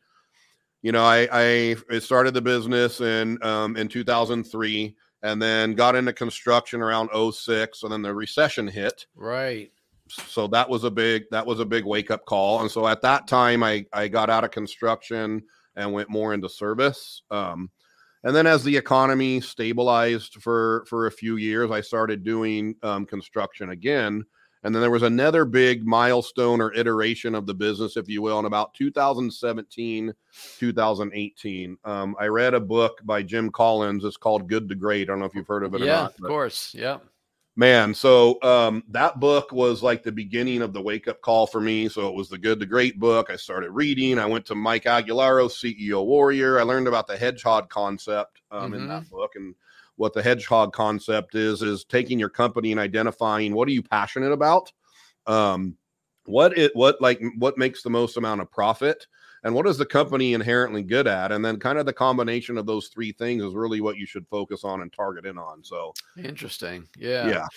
you 0.82 0.92
know, 0.92 1.04
I, 1.04 1.28
I 1.32 1.76
I 1.90 2.00
started 2.00 2.34
the 2.34 2.42
business 2.42 3.02
in 3.02 3.42
um, 3.44 3.78
in 3.78 3.88
2003 3.88 4.96
and 5.24 5.42
then 5.42 5.76
got 5.76 5.96
into 5.96 6.14
construction 6.14 6.82
around 6.82 7.10
06 7.34 7.84
and 7.84 7.92
then 7.92 8.02
the 8.02 8.14
recession 8.14 8.68
hit. 8.68 9.06
right 9.16 9.72
So 10.10 10.48
that 10.48 10.68
was 10.68 10.84
a 10.84 10.92
big 10.92 11.26
that 11.32 11.46
was 11.46 11.60
a 11.60 11.66
big 11.66 11.86
wake 11.86 12.10
up 12.10 12.26
call. 12.26 12.62
And 12.62 12.72
so 12.72 12.88
at 12.88 13.02
that 13.02 13.28
time 13.28 13.64
I 13.64 13.86
I 13.94 14.08
got 14.08 14.30
out 14.30 14.44
of 14.44 14.52
construction 14.52 15.44
and 15.76 15.94
went 15.94 16.10
more 16.10 16.34
into 16.34 16.50
service. 16.50 17.22
Um, 17.30 17.70
and 18.24 18.36
then 18.36 18.48
as 18.48 18.64
the 18.64 18.78
economy 18.78 19.42
stabilized 19.42 20.36
for 20.36 20.86
for 20.88 21.08
a 21.08 21.12
few 21.12 21.38
years, 21.38 21.72
I 21.72 21.82
started 21.82 22.24
doing 22.24 22.76
um, 22.84 23.06
construction 23.06 23.70
again. 23.72 24.26
And 24.64 24.76
then 24.76 24.82
there 24.82 24.92
was 24.92 25.02
another 25.02 25.44
big 25.44 25.88
milestone 25.88 26.62
or 26.62 26.72
iteration 26.74 27.34
of 27.34 27.48
the 27.48 27.54
business, 27.54 27.98
if 27.98 28.08
you 28.08 28.22
will, 28.22 28.38
in 28.38 28.46
about 28.46 28.76
2017, 28.76 30.14
2018. 30.60 31.78
Um, 31.84 32.16
I 32.20 32.28
read 32.28 32.54
a 32.54 32.60
book 32.60 33.02
by 33.04 33.24
Jim 33.24 33.50
Collins. 33.50 34.06
It's 34.06 34.18
called 34.18 34.48
Good 34.48 34.70
to 34.70 34.76
Great. 34.76 35.10
I 35.10 35.14
don't 35.14 35.20
know 35.20 35.26
if 35.26 35.34
you've 35.34 35.48
heard 35.48 35.64
of 35.64 35.74
it 35.74 35.82
or 35.82 35.86
yeah 35.86 36.02
not. 36.04 36.14
of 36.14 36.22
course 36.26 36.76
yeah 36.76 36.98
man 37.58 37.94
so 37.94 38.42
um 38.44 38.82
that 38.88 39.20
book 39.20 39.52
was 39.52 39.84
like 39.84 40.04
the 40.04 40.12
beginning 40.12 40.62
of 40.62 40.72
the 40.72 40.82
wake 40.82 41.08
up 41.08 41.22
call 41.22 41.46
for 41.46 41.60
me. 41.60 41.90
So 41.90 42.08
it 42.08 42.16
was 42.16 42.30
the 42.30 42.38
good 42.38 42.60
the 42.60 42.66
great 42.66 43.00
book. 43.00 43.30
I 43.30 43.36
started 43.36 43.72
reading. 43.72 44.18
I 44.18 44.26
went 44.26 44.46
to 44.46 44.56
mike 44.56 44.86
Agliata 44.86 45.50
ceo 45.50 46.06
warrior. 46.06 46.60
I 46.60 46.64
learned 46.64 46.88
about 46.88 47.08
the 47.08 47.18
hedgehog 47.18 47.70
concept 47.70 48.42
um, 48.52 48.74
in 48.74 48.88
that 48.88 49.10
book. 49.10 49.32
And 49.36 49.54
what 49.98 50.14
the 50.14 50.24
hedgehog 50.24 50.72
concept 50.72 51.36
is 51.36 51.62
is 51.62 51.84
taking 51.84 52.18
your 52.18 52.30
company 52.30 52.72
and 52.72 52.80
identifying 52.80 53.54
what 53.54 53.68
are 53.68 53.72
you 53.72 53.84
passionate 53.84 54.32
about 54.32 54.72
um 55.28 55.76
what 56.26 56.58
it 56.58 56.72
what 56.76 57.02
like 57.02 57.22
what 57.38 57.58
makes 57.58 57.84
the 57.84 57.90
most 57.90 58.18
amount 58.18 58.42
of 58.42 58.50
profit 58.50 59.08
and 59.44 59.54
what 59.54 59.68
is 59.68 59.78
the 59.78 59.86
company 59.86 60.34
inherently 60.34 60.84
good 60.84 61.08
at 61.08 61.32
and 61.32 61.44
then 61.44 61.60
kind 61.60 61.78
of 61.78 61.86
the 61.86 61.94
combination 61.94 62.58
of 62.58 62.66
those 62.66 62.88
three 62.88 63.12
things 63.12 63.44
is 63.44 63.54
really 63.54 63.82
what 63.82 63.98
you 63.98 64.06
should 64.06 64.28
focus 64.28 64.64
on 64.64 64.82
and 64.82 64.94
target 64.94 65.26
in 65.26 65.38
on 65.38 65.64
so 65.64 65.94
interesting 66.18 66.88
yeah 66.98 67.28
yeah 67.28 67.48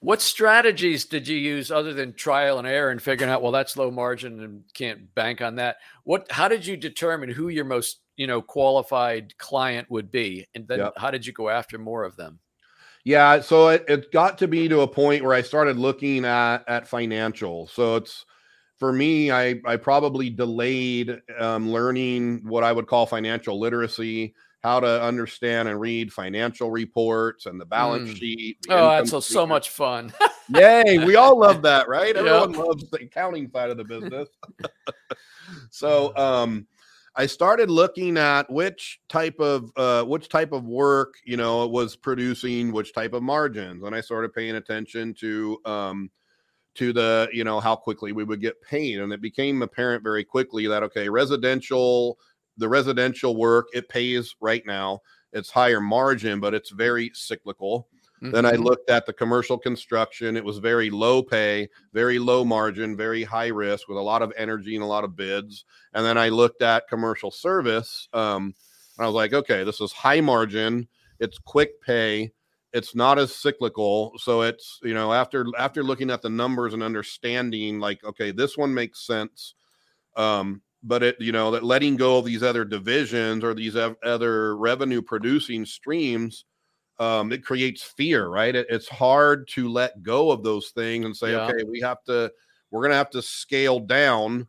What 0.00 0.20
strategies 0.20 1.06
did 1.06 1.26
you 1.26 1.36
use 1.38 1.70
other 1.70 1.94
than 1.94 2.12
trial 2.12 2.58
and 2.58 2.68
error 2.68 2.90
and 2.90 3.00
figuring 3.00 3.32
out, 3.32 3.42
well, 3.42 3.52
that's 3.52 3.76
low 3.76 3.90
margin 3.90 4.40
and 4.40 4.62
can't 4.74 5.14
bank 5.14 5.40
on 5.40 5.54
that? 5.56 5.76
What, 6.04 6.30
how 6.30 6.46
did 6.48 6.66
you 6.66 6.76
determine 6.76 7.30
who 7.30 7.48
your 7.48 7.64
most, 7.64 8.00
you 8.16 8.26
know, 8.26 8.42
qualified 8.42 9.36
client 9.38 9.90
would 9.90 10.10
be? 10.10 10.46
And 10.54 10.68
then 10.68 10.78
Yep. 10.80 10.92
how 10.98 11.10
did 11.10 11.24
you 11.26 11.32
go 11.32 11.48
after 11.48 11.78
more 11.78 12.04
of 12.04 12.16
them? 12.16 12.38
Yeah, 13.04 13.40
so 13.40 13.68
it, 13.68 13.84
it 13.88 14.12
got 14.12 14.38
to 14.38 14.48
be 14.48 14.68
to 14.68 14.80
a 14.80 14.88
point 14.88 15.24
where 15.24 15.34
I 15.34 15.42
started 15.42 15.78
looking 15.78 16.24
at 16.24 16.58
at 16.68 16.88
financial. 16.88 17.66
So 17.68 17.96
it's 17.96 18.24
for 18.78 18.92
me, 18.92 19.30
I 19.30 19.60
I 19.64 19.76
probably 19.76 20.30
delayed 20.30 21.20
um, 21.38 21.70
learning 21.70 22.42
what 22.44 22.64
I 22.64 22.72
would 22.72 22.86
call 22.86 23.06
financial 23.06 23.58
literacy, 23.58 24.34
how 24.62 24.80
to 24.80 25.02
understand 25.02 25.68
and 25.68 25.78
read 25.80 26.12
financial 26.12 26.70
reports 26.70 27.46
and 27.46 27.60
the 27.60 27.66
balance 27.66 28.10
Mm. 28.10 28.16
sheet. 28.16 28.58
the 28.62 28.74
Oh, 28.74 28.88
that's 28.88 29.10
so, 29.10 29.20
so 29.20 29.46
much 29.46 29.70
fun. 29.70 30.12
Yay, 30.48 30.98
we 31.04 31.16
all 31.16 31.38
love 31.38 31.62
that, 31.62 31.88
right? 31.88 32.14
Yep. 32.14 32.24
Everyone 32.24 32.52
loves 32.52 32.90
the 32.90 32.98
accounting 32.98 33.48
side 33.50 33.70
of 33.70 33.76
the 33.76 33.84
business. 33.84 34.28
so 35.70 36.16
um 36.16 36.66
I 37.16 37.26
started 37.26 37.70
looking 37.70 38.18
at 38.18 38.50
which 38.50 39.00
type 39.08 39.38
of 39.38 39.70
uh 39.76 40.02
which 40.04 40.28
type 40.28 40.52
of 40.52 40.64
work, 40.64 41.14
you 41.24 41.36
know, 41.36 41.66
was 41.66 41.94
producing 41.96 42.72
which 42.72 42.92
type 42.92 43.12
of 43.12 43.22
margins. 43.22 43.84
And 43.84 43.94
I 43.94 44.00
started 44.00 44.32
paying 44.34 44.56
attention 44.56 45.14
to 45.20 45.58
um 45.64 46.10
to 46.74 46.92
the, 46.92 47.28
you 47.32 47.44
know, 47.44 47.60
how 47.60 47.76
quickly 47.76 48.12
we 48.12 48.24
would 48.24 48.40
get 48.40 48.60
paid. 48.62 48.98
And 49.00 49.12
it 49.12 49.20
became 49.20 49.62
apparent 49.62 50.02
very 50.02 50.24
quickly 50.24 50.66
that 50.66 50.82
okay, 50.82 51.08
residential, 51.08 52.18
the 52.56 52.68
residential 52.68 53.36
work, 53.36 53.68
it 53.72 53.88
pays 53.88 54.34
right 54.40 54.64
now. 54.66 55.00
It's 55.32 55.50
higher 55.50 55.80
margin, 55.80 56.40
but 56.40 56.54
it's 56.54 56.70
very 56.70 57.10
cyclical. 57.14 57.88
Then 58.20 58.46
I 58.46 58.52
Mhm. 58.52 58.64
looked 58.64 58.88
at 58.88 59.04
the 59.04 59.12
commercial 59.12 59.58
construction. 59.58 60.36
It 60.36 60.44
was 60.44 60.58
very 60.58 60.88
low 60.88 61.22
pay, 61.22 61.68
very 61.92 62.18
low 62.18 62.44
margin, 62.44 62.96
very 62.96 63.22
high 63.22 63.48
risk 63.48 63.86
with 63.88 63.98
a 63.98 64.02
lot 64.02 64.22
of 64.22 64.32
energy 64.36 64.76
and 64.76 64.84
a 64.84 64.86
lot 64.86 65.04
of 65.04 65.14
bids. 65.14 65.64
And 65.92 66.06
then 66.06 66.16
I 66.16 66.30
looked 66.30 66.62
at 66.62 66.88
commercial 66.88 67.30
service. 67.30 68.08
Um, 68.14 68.54
I 68.98 69.04
was 69.06 69.14
like, 69.14 69.34
okay, 69.34 69.62
this 69.64 69.80
is 69.80 69.92
high 69.92 70.20
margin. 70.22 70.88
It's 71.18 71.38
quick 71.38 71.82
pay. 71.82 72.32
It's 72.74 72.94
not 72.94 73.18
as 73.18 73.34
cyclical. 73.34 74.12
So 74.18 74.42
it's, 74.42 74.80
you 74.82 74.94
know, 74.94 75.12
after 75.12 75.46
after 75.58 75.82
looking 75.82 76.10
at 76.10 76.20
the 76.22 76.28
numbers 76.30 76.74
and 76.74 76.82
understanding, 76.82 77.80
like, 77.80 78.04
okay, 78.04 78.32
this 78.32 78.58
one 78.58 78.74
makes 78.74 79.06
sense. 79.06 79.54
Um, 80.16 80.62
but 80.82 81.02
it, 81.02 81.16
you 81.20 81.32
know, 81.32 81.50
that 81.52 81.64
letting 81.64 81.96
go 81.96 82.18
of 82.18 82.26
these 82.26 82.42
other 82.42 82.64
divisions 82.64 83.42
or 83.44 83.54
these 83.54 83.76
oth- 83.76 83.96
other 84.04 84.56
revenue 84.56 85.00
producing 85.02 85.64
streams 85.64 86.44
um, 86.98 87.32
it 87.32 87.44
creates 87.44 87.82
fear, 87.82 88.28
right? 88.28 88.54
It, 88.54 88.66
it's 88.70 88.88
hard 88.88 89.48
to 89.48 89.68
let 89.68 90.02
go 90.02 90.30
of 90.30 90.42
those 90.42 90.70
things 90.70 91.04
and 91.04 91.16
say, 91.16 91.32
Yeah. 91.32 91.46
okay, 91.46 91.64
we 91.68 91.80
have 91.80 92.02
to, 92.04 92.32
we're 92.70 92.82
going 92.82 92.92
to 92.92 92.96
have 92.96 93.10
to 93.10 93.22
scale 93.22 93.80
down 93.80 94.46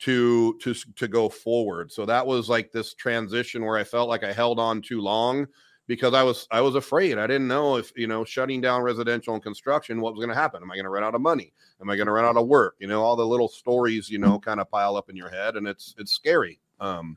to 0.00 0.58
to 0.58 0.74
to 0.96 1.06
go 1.06 1.28
forward. 1.28 1.92
So 1.92 2.04
that 2.06 2.26
was 2.26 2.48
like 2.48 2.72
this 2.72 2.94
transition 2.94 3.64
where 3.64 3.76
I 3.76 3.84
felt 3.84 4.08
like 4.08 4.24
I 4.24 4.32
held 4.32 4.58
on 4.58 4.82
too 4.82 5.00
long 5.00 5.46
because 5.94 6.14
I 6.14 6.22
was 6.22 6.46
I 6.50 6.60
was 6.60 6.74
afraid. 6.74 7.18
I 7.18 7.26
didn't 7.26 7.48
know 7.48 7.76
if 7.76 7.92
you 7.96 8.06
know 8.06 8.24
shutting 8.24 8.60
down 8.60 8.82
residential 8.82 9.34
and 9.34 9.42
construction 9.42 10.00
what 10.00 10.14
was 10.14 10.24
going 10.24 10.34
to 10.34 10.40
happen. 10.40 10.62
Am 10.62 10.70
I 10.70 10.74
going 10.74 10.84
to 10.84 10.90
run 10.90 11.04
out 11.04 11.14
of 11.14 11.20
money? 11.20 11.52
Am 11.80 11.90
I 11.90 11.96
going 11.96 12.06
to 12.06 12.12
run 12.12 12.24
out 12.24 12.36
of 12.36 12.46
work? 12.46 12.76
You 12.78 12.86
know, 12.86 13.02
all 13.02 13.16
the 13.16 13.26
little 13.26 13.48
stories 13.48 14.08
you 14.08 14.18
know 14.18 14.38
kind 14.38 14.60
of 14.60 14.70
pile 14.70 14.96
up 14.96 15.10
in 15.10 15.16
your 15.16 15.28
head, 15.28 15.56
and 15.56 15.66
it's 15.66 15.94
it's 15.98 16.12
scary. 16.12 16.58
Um, 16.80 17.16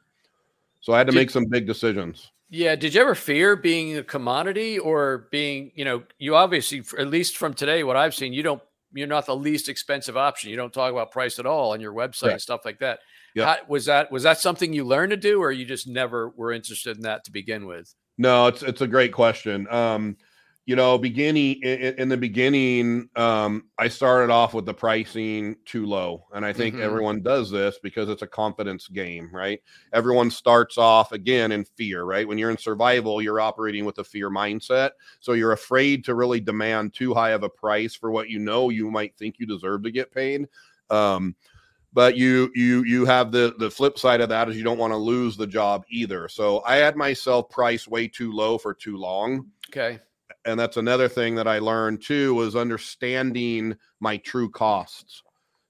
so 0.82 0.94
I 0.94 0.98
had 0.98 1.08
to 1.08 1.12
Did- 1.12 1.20
make 1.20 1.30
some 1.30 1.46
big 1.46 1.66
decisions. 1.66 2.32
Yeah. 2.50 2.76
Did 2.76 2.94
you 2.94 3.02
ever 3.02 3.16
fear 3.16 3.56
being 3.56 3.98
a 3.98 4.04
commodity 4.04 4.78
or 4.78 5.28
being, 5.32 5.72
you 5.76 5.84
know, 5.84 6.04
you 6.20 6.36
obviously, 6.36 6.84
at 6.98 7.08
least 7.08 7.38
from 7.38 7.54
today, 7.54 7.84
what 7.84 7.96
I've 7.96 8.14
seen, 8.14 8.34
you 8.34 8.44
don't, 8.44 8.62
you're 8.94 9.08
not 9.08 9.26
the 9.26 9.36
least 9.36 9.68
expensive 9.68 10.16
option. 10.16 10.52
You 10.52 10.56
don't 10.56 10.72
talk 10.72 10.92
about 10.92 11.12
price 11.12 11.40
at 11.40 11.46
all 11.46 11.74
on 11.74 11.82
your 11.82 11.92
website 11.92 12.32
and 12.32 12.42
stuff 12.42 12.62
like 12.64 12.80
that. 12.80 13.00
Yep. 13.34 13.46
How, 13.46 13.58
was 13.68 13.86
that, 13.86 14.12
was 14.12 14.24
that 14.24 14.40
something 14.40 14.72
you 14.72 14.86
learned 14.86 15.10
to 15.10 15.18
do 15.18 15.42
or 15.42 15.52
you 15.52 15.66
just 15.66 15.88
never 15.88 16.30
were 16.30 16.54
interested 16.54 16.96
in 16.96 17.04
that 17.04 17.26
to 17.26 17.32
begin 17.32 17.66
with? 17.66 17.94
No, 18.18 18.48
it's 18.48 18.64
it's 18.64 18.82
a 18.82 18.88
great 18.88 19.12
question. 19.14 19.68
Um, 19.70 20.18
you 20.66 20.76
know, 20.76 20.98
beginning 20.98 21.62
in, 21.62 21.94
in 22.00 22.10
the 22.10 22.18
beginning, 22.18 23.08
um, 23.16 23.66
I 23.78 23.88
started 23.88 24.32
off 24.32 24.54
with 24.56 24.66
the 24.66 24.74
pricing 24.74 25.56
too 25.66 25.86
low, 25.86 26.26
and 26.34 26.44
I 26.46 26.54
think 26.54 26.76
Mhm. 26.76 26.80
everyone 26.80 27.22
does 27.22 27.52
this 27.52 27.78
because 27.84 28.10
it's 28.10 28.24
a 28.24 28.28
confidence 28.28 28.88
game, 28.88 29.30
right? 29.34 29.60
Everyone 29.94 30.32
starts 30.32 30.78
off 30.78 31.12
again 31.12 31.52
in 31.52 31.66
fear, 31.66 32.04
right? 32.04 32.28
When 32.28 32.38
you're 32.40 32.50
in 32.50 32.58
survival, 32.58 33.22
you're 33.22 33.40
operating 33.42 33.86
with 33.86 34.00
a 34.00 34.04
fear 34.04 34.30
mindset, 34.32 34.92
so 35.20 35.34
you're 35.34 35.52
afraid 35.52 36.04
to 36.06 36.16
really 36.16 36.40
demand 36.40 36.94
too 36.94 37.14
high 37.14 37.32
of 37.32 37.44
a 37.44 37.50
price 37.50 37.94
for 37.96 38.10
what 38.12 38.30
you 38.30 38.40
know 38.40 38.70
you 38.70 38.90
might 38.90 39.16
think 39.18 39.36
you 39.40 39.46
deserve 39.46 39.84
to 39.84 39.92
get 39.92 40.12
paid. 40.12 40.48
Um, 40.90 41.36
but 41.96 42.18
you 42.18 42.52
you 42.54 42.84
you 42.84 43.06
have 43.06 43.32
the 43.32 43.56
the 43.58 43.72
flip 43.72 43.98
side 43.98 44.20
of 44.20 44.28
that 44.28 44.50
is 44.50 44.58
you 44.58 44.66
don't 44.66 44.78
want 44.78 44.92
to 44.92 44.98
lose 44.98 45.38
the 45.38 45.48
job 45.48 45.86
either. 45.90 46.28
So 46.28 46.62
I 46.66 46.76
had 46.76 46.98
myself 46.98 47.50
priced 47.50 47.88
way 47.88 48.08
too 48.10 48.34
low 48.34 48.58
for 48.58 48.74
too 48.74 48.98
long. 48.98 49.48
Okay. 49.70 50.00
And 50.44 50.60
that's 50.60 50.78
another 50.78 51.08
thing 51.08 51.36
that 51.36 51.48
I 51.48 51.60
learned 51.60 52.04
too 52.04 52.36
was 52.36 52.56
understanding 52.56 53.76
my 54.02 54.18
true 54.18 54.50
costs. 54.50 55.24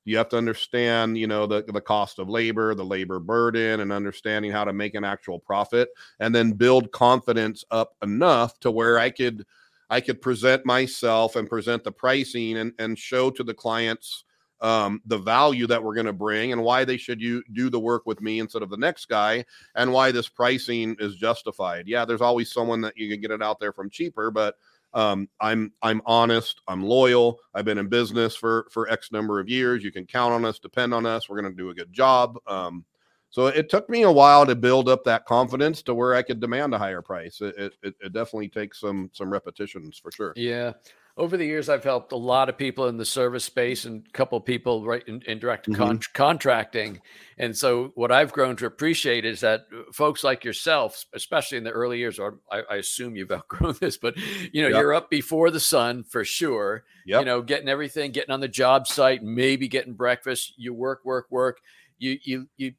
You 0.04 0.18
have 0.18 0.30
to 0.30 0.38
understand, 0.38 1.16
you 1.16 1.28
know, 1.28 1.46
the 1.46 1.64
the 1.68 1.80
cost 1.80 2.18
of 2.18 2.28
labor, 2.28 2.74
the 2.74 2.84
labor 2.84 3.20
burden, 3.20 3.82
and 3.82 3.94
understanding 3.94 4.52
how 4.52 4.64
to 4.66 4.74
make 4.74 4.96
an 4.96 5.04
actual 5.04 5.40
profit, 5.40 5.90
and 6.20 6.34
then 6.34 6.54
build 6.54 6.92
confidence 6.92 7.64
up 7.70 7.96
enough 8.02 8.60
to 8.62 8.72
where 8.72 8.98
I 8.98 9.12
could 9.12 9.46
I 9.92 10.02
could 10.02 10.24
present 10.24 10.66
myself 10.66 11.36
and 11.36 11.48
present 11.48 11.84
the 11.84 11.92
pricing 11.92 12.58
and 12.58 12.74
and 12.80 12.98
show 12.98 13.30
to 13.30 13.44
the 13.44 13.54
clients 13.54 14.25
um, 14.66 15.00
the 15.06 15.20
value 15.20 15.68
that 15.68 15.82
we're 15.82 15.94
going 15.94 16.08
to 16.08 16.14
bring 16.14 16.52
and 16.52 16.64
why 16.64 16.84
they 16.84 16.98
should 16.98 17.22
you 17.22 17.44
do 17.54 17.70
the 17.70 17.80
work 17.80 18.08
with 18.08 18.20
me 18.20 18.40
instead 18.40 18.64
of 18.64 18.72
the 18.72 18.78
next 18.78 19.06
guy 19.06 19.46
and 19.76 19.94
why 19.94 20.12
this 20.12 20.28
pricing 20.28 20.96
is 20.98 21.16
justified. 21.16 21.88
Yeah, 21.88 22.04
there's 22.04 22.22
always 22.22 22.52
someone 22.52 22.82
that 22.82 22.98
you 22.98 23.08
can 23.08 23.22
get 23.22 23.30
it 23.30 23.44
out 23.44 23.60
there 23.60 23.72
from 23.72 23.92
cheaper, 23.92 24.32
but 24.32 24.56
um, 24.96 25.30
I'm 25.40 25.72
I'm 25.84 26.02
honest, 26.08 26.62
I'm 26.68 26.82
loyal. 26.82 27.40
I've 27.54 27.66
been 27.66 27.78
in 27.78 27.90
business 27.90 28.36
for 28.36 28.66
for 28.72 28.90
X 28.90 29.12
number 29.12 29.40
of 29.40 29.48
years. 29.48 29.84
You 29.84 29.92
can 29.92 30.08
count 30.08 30.34
on 30.34 30.46
us, 30.46 30.58
depend 30.58 30.96
on 30.96 31.06
us. 31.06 31.30
We're 31.30 31.40
going 31.40 31.54
to 31.54 31.58
do 31.58 31.70
a 31.70 31.76
good 31.76 31.94
job. 31.94 32.40
Um, 32.48 32.86
so 33.30 33.48
it 33.48 33.70
took 33.70 33.88
me 33.88 34.02
a 34.02 34.12
while 34.12 34.48
to 34.48 34.56
build 34.56 34.90
up 34.90 35.04
that 35.04 35.26
confidence 35.26 35.84
to 35.84 35.94
where 35.94 36.16
I 36.16 36.24
could 36.24 36.40
demand 36.40 36.74
a 36.74 36.80
higher 36.80 37.04
price. 37.04 37.40
It, 37.42 37.76
it, 37.84 37.96
it 38.02 38.14
definitely 38.14 38.50
takes 38.50 38.80
some 38.80 39.12
some 39.14 39.32
repetitions 39.32 40.00
for 40.00 40.12
sure. 40.12 40.34
Yeah 40.36 40.74
over 41.18 41.38
the 41.38 41.46
years, 41.46 41.70
I've 41.70 41.84
helped 41.84 42.12
a 42.12 42.18
lot 42.18 42.50
of 42.50 42.58
people 42.58 42.88
in 42.88 42.98
the 42.98 43.06
service 43.06 43.46
space 43.46 43.86
and 43.86 44.06
a 44.06 44.12
couple 44.12 44.38
of 44.38 44.44
people 44.44 44.84
right 44.84 45.04
in, 45.08 45.22
in 45.22 45.40
direct 45.40 45.70
mm-hmm. 45.70 45.82
con- 45.82 46.00
contracting. 46.14 47.00
And 47.38 47.56
so, 47.56 47.94
what 47.96 48.12
I've 48.12 48.34
grown 48.34 48.58
to 48.58 48.66
appreciate 48.66 49.24
is 49.24 49.40
that 49.40 49.68
folks 49.94 50.26
like 50.26 50.44
yourself, 50.44 51.06
especially 51.14 51.58
in 51.58 51.64
the 51.64 51.72
early 51.72 52.00
years, 52.00 52.20
or 52.20 52.40
I, 52.52 52.64
I 52.70 52.76
assume 52.76 53.16
you've 53.16 53.32
outgrown 53.32 53.76
this, 53.80 53.96
but 53.98 54.18
you 54.18 54.62
know, 54.62 54.68
yep. 54.68 54.82
you're 54.82 54.94
up 54.94 55.10
before 55.10 55.52
the 55.52 55.60
sun 55.60 56.04
for 56.04 56.26
sure. 56.26 56.84
Yep. 57.06 57.22
You 57.22 57.26
know, 57.26 57.42
getting 57.42 57.70
everything, 57.70 58.12
getting 58.12 58.32
on 58.32 58.42
the 58.42 58.48
job 58.50 58.86
site, 58.86 59.24
maybe 59.24 59.70
getting 59.70 59.94
breakfast. 59.94 60.54
You 60.58 60.74
work, 60.74 61.06
work, 61.06 61.28
work. 61.30 61.60
You 61.98 62.18
you 62.24 62.50
you 62.58 62.74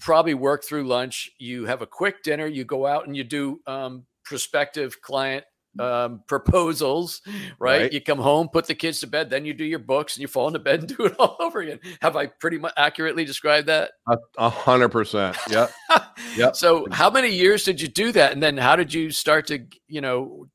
probably 0.00 0.34
work 0.34 0.64
through 0.64 0.88
lunch. 0.88 1.30
You 1.38 1.66
have 1.66 1.82
a 1.82 1.86
quick 1.86 2.24
dinner. 2.24 2.48
You 2.48 2.64
go 2.64 2.84
out 2.84 3.06
and 3.06 3.16
you 3.16 3.22
do 3.22 3.60
um, 3.68 4.06
prospective 4.24 5.00
client 5.02 5.44
um, 5.78 6.22
proposals, 6.26 7.22
right? 7.58 7.82
right? 7.82 7.92
You 7.92 8.00
come 8.00 8.18
home, 8.18 8.48
put 8.48 8.66
the 8.66 8.74
kids 8.74 9.00
to 9.00 9.06
bed, 9.06 9.30
then 9.30 9.44
you 9.44 9.54
do 9.54 9.64
your 9.64 9.78
books 9.78 10.16
and 10.16 10.22
you 10.22 10.28
fall 10.28 10.46
into 10.46 10.58
bed 10.58 10.80
and 10.80 10.88
do 10.96 11.06
it 11.06 11.16
all 11.18 11.36
over 11.40 11.60
again. 11.60 11.80
Have 12.00 12.16
I 12.16 12.26
pretty 12.26 12.58
much 12.58 12.72
accurately 12.76 13.24
described 13.24 13.68
that? 13.68 13.92
A 14.38 14.48
hundred 14.48 14.90
percent. 14.90 15.36
Yeah. 15.50 15.68
yeah. 16.36 16.52
So 16.52 16.86
how 16.90 17.10
many 17.10 17.28
years 17.28 17.64
did 17.64 17.80
you 17.80 17.88
do 17.88 18.12
that? 18.12 18.32
And 18.32 18.42
then 18.42 18.56
how 18.56 18.76
did 18.76 18.92
you 18.92 19.10
start 19.10 19.46
to, 19.48 19.64
you 19.88 20.00
know, 20.00 20.46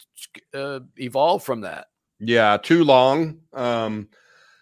uh, 0.54 0.82
evolve 0.98 1.44
from 1.44 1.62
that? 1.62 1.88
Yeah. 2.20 2.58
Too 2.58 2.84
long. 2.84 3.40
Um, 3.54 4.10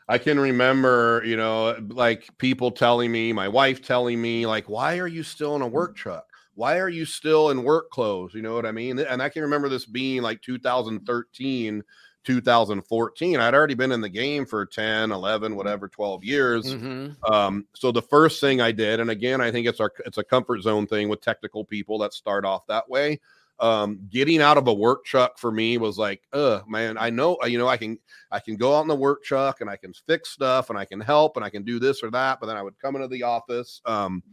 I 0.10 0.18
can 0.18 0.40
remember, 0.40 1.22
you 1.24 1.38
know, 1.38 1.78
like 1.90 2.28
people 2.40 2.72
telling 2.72 3.12
me, 3.12 3.32
my 3.32 3.48
wife 3.48 3.84
telling 3.84 4.20
me, 4.20 4.48
like, 4.48 4.68
why 4.68 4.98
are 4.98 5.08
you 5.08 5.22
still 5.22 5.56
in 5.56 5.62
a 5.62 5.68
work 5.68 5.96
truck? 5.96 6.26
Why 6.60 6.78
are 6.78 6.90
you 6.90 7.06
still 7.06 7.52
in 7.52 7.64
work 7.64 7.90
clothes? 7.90 8.34
You 8.34 8.42
know 8.42 8.54
what 8.54 8.66
I 8.66 8.74
mean? 8.74 9.00
And 9.00 9.24
I 9.24 9.30
can 9.30 9.44
remember 9.44 9.70
this 9.70 9.86
being 9.86 10.22
like 10.22 10.42
2013, 10.42 11.82
2014. 12.26 13.40
I'd 13.40 13.54
already 13.54 13.76
been 13.76 13.94
in 13.94 14.02
the 14.02 14.10
game 14.10 14.46
for 14.46 14.66
10, 14.66 15.14
11, 15.14 15.56
whatever, 15.56 15.88
12 15.88 16.26
years. 16.26 16.66
Mm-hmm. 16.66 17.34
Um, 17.34 17.66
so 17.76 17.94
the 17.94 18.02
first 18.02 18.42
thing 18.42 18.60
I 18.60 18.74
did, 18.74 19.00
and 19.00 19.10
again, 19.10 19.40
I 19.40 19.52
think 19.52 19.68
it's 19.68 19.80
our 19.80 19.94
it's 20.06 20.18
a 20.18 20.24
comfort 20.24 20.62
zone 20.62 20.86
thing 20.86 21.08
with 21.08 21.22
technical 21.22 21.64
people 21.64 21.98
that 22.00 22.14
start 22.14 22.44
off 22.44 22.68
that 22.68 22.90
way. 22.90 23.22
Um, 23.62 24.02
getting 24.10 24.42
out 24.42 24.58
of 24.58 24.68
a 24.68 24.74
work 24.74 25.06
truck 25.06 25.40
for 25.40 25.54
me 25.54 25.78
was 25.78 25.98
like, 25.98 26.24
uh, 26.34 26.60
man, 26.68 26.98
I 26.98 27.10
know, 27.10 27.38
you 27.46 27.58
know, 27.58 27.70
I 27.70 27.78
can, 27.78 27.98
I 28.32 28.42
can 28.42 28.58
go 28.58 28.76
out 28.76 28.82
in 28.82 28.90
the 28.90 28.96
work 28.96 29.24
truck 29.24 29.62
and 29.62 29.70
I 29.70 29.78
can 29.78 29.94
fix 29.94 30.32
stuff 30.32 30.70
and 30.70 30.78
I 30.78 30.84
can 30.84 31.00
help 31.00 31.38
and 31.38 31.46
I 31.46 31.50
can 31.50 31.64
do 31.64 31.80
this 31.80 32.04
or 32.04 32.12
that. 32.12 32.42
But 32.42 32.48
then 32.48 32.58
I 32.58 32.64
would 32.64 32.78
come 32.80 32.98
into 32.98 33.08
the 33.08 33.24
office. 33.24 33.82
Um, 33.86 34.24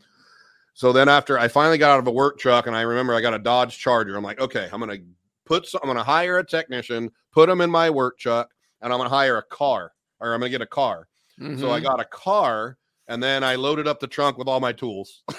so 0.76 0.92
then 0.92 1.08
after 1.08 1.38
I 1.38 1.48
finally 1.48 1.78
got 1.78 1.92
out 1.92 2.00
of 2.00 2.06
a 2.06 2.10
work 2.10 2.38
truck 2.38 2.66
and 2.66 2.76
I 2.76 2.82
remember 2.82 3.14
I 3.14 3.22
got 3.22 3.32
a 3.32 3.38
Dodge 3.38 3.78
Charger, 3.78 4.14
I'm 4.14 4.22
like, 4.22 4.38
okay, 4.38 4.68
I'm 4.70 4.78
gonna 4.78 4.98
put 5.46 5.66
some, 5.66 5.80
I'm 5.82 5.88
gonna 5.88 6.04
hire 6.04 6.38
a 6.38 6.44
technician, 6.44 7.10
put 7.32 7.48
them 7.48 7.62
in 7.62 7.70
my 7.70 7.88
work 7.88 8.18
truck, 8.18 8.50
and 8.82 8.92
I'm 8.92 8.98
gonna 8.98 9.08
hire 9.08 9.38
a 9.38 9.42
car 9.42 9.94
or 10.20 10.34
I'm 10.34 10.40
gonna 10.40 10.50
get 10.50 10.60
a 10.60 10.66
car. 10.66 11.08
Mm-hmm. 11.40 11.60
So 11.60 11.70
I 11.70 11.78
mm-hmm. 11.78 11.86
got 11.86 12.00
a 12.02 12.04
car 12.04 12.76
and 13.08 13.22
then 13.22 13.42
I 13.42 13.54
loaded 13.54 13.88
up 13.88 14.00
the 14.00 14.06
trunk 14.06 14.36
with 14.36 14.48
all 14.48 14.60
my 14.60 14.72
tools. 14.72 15.22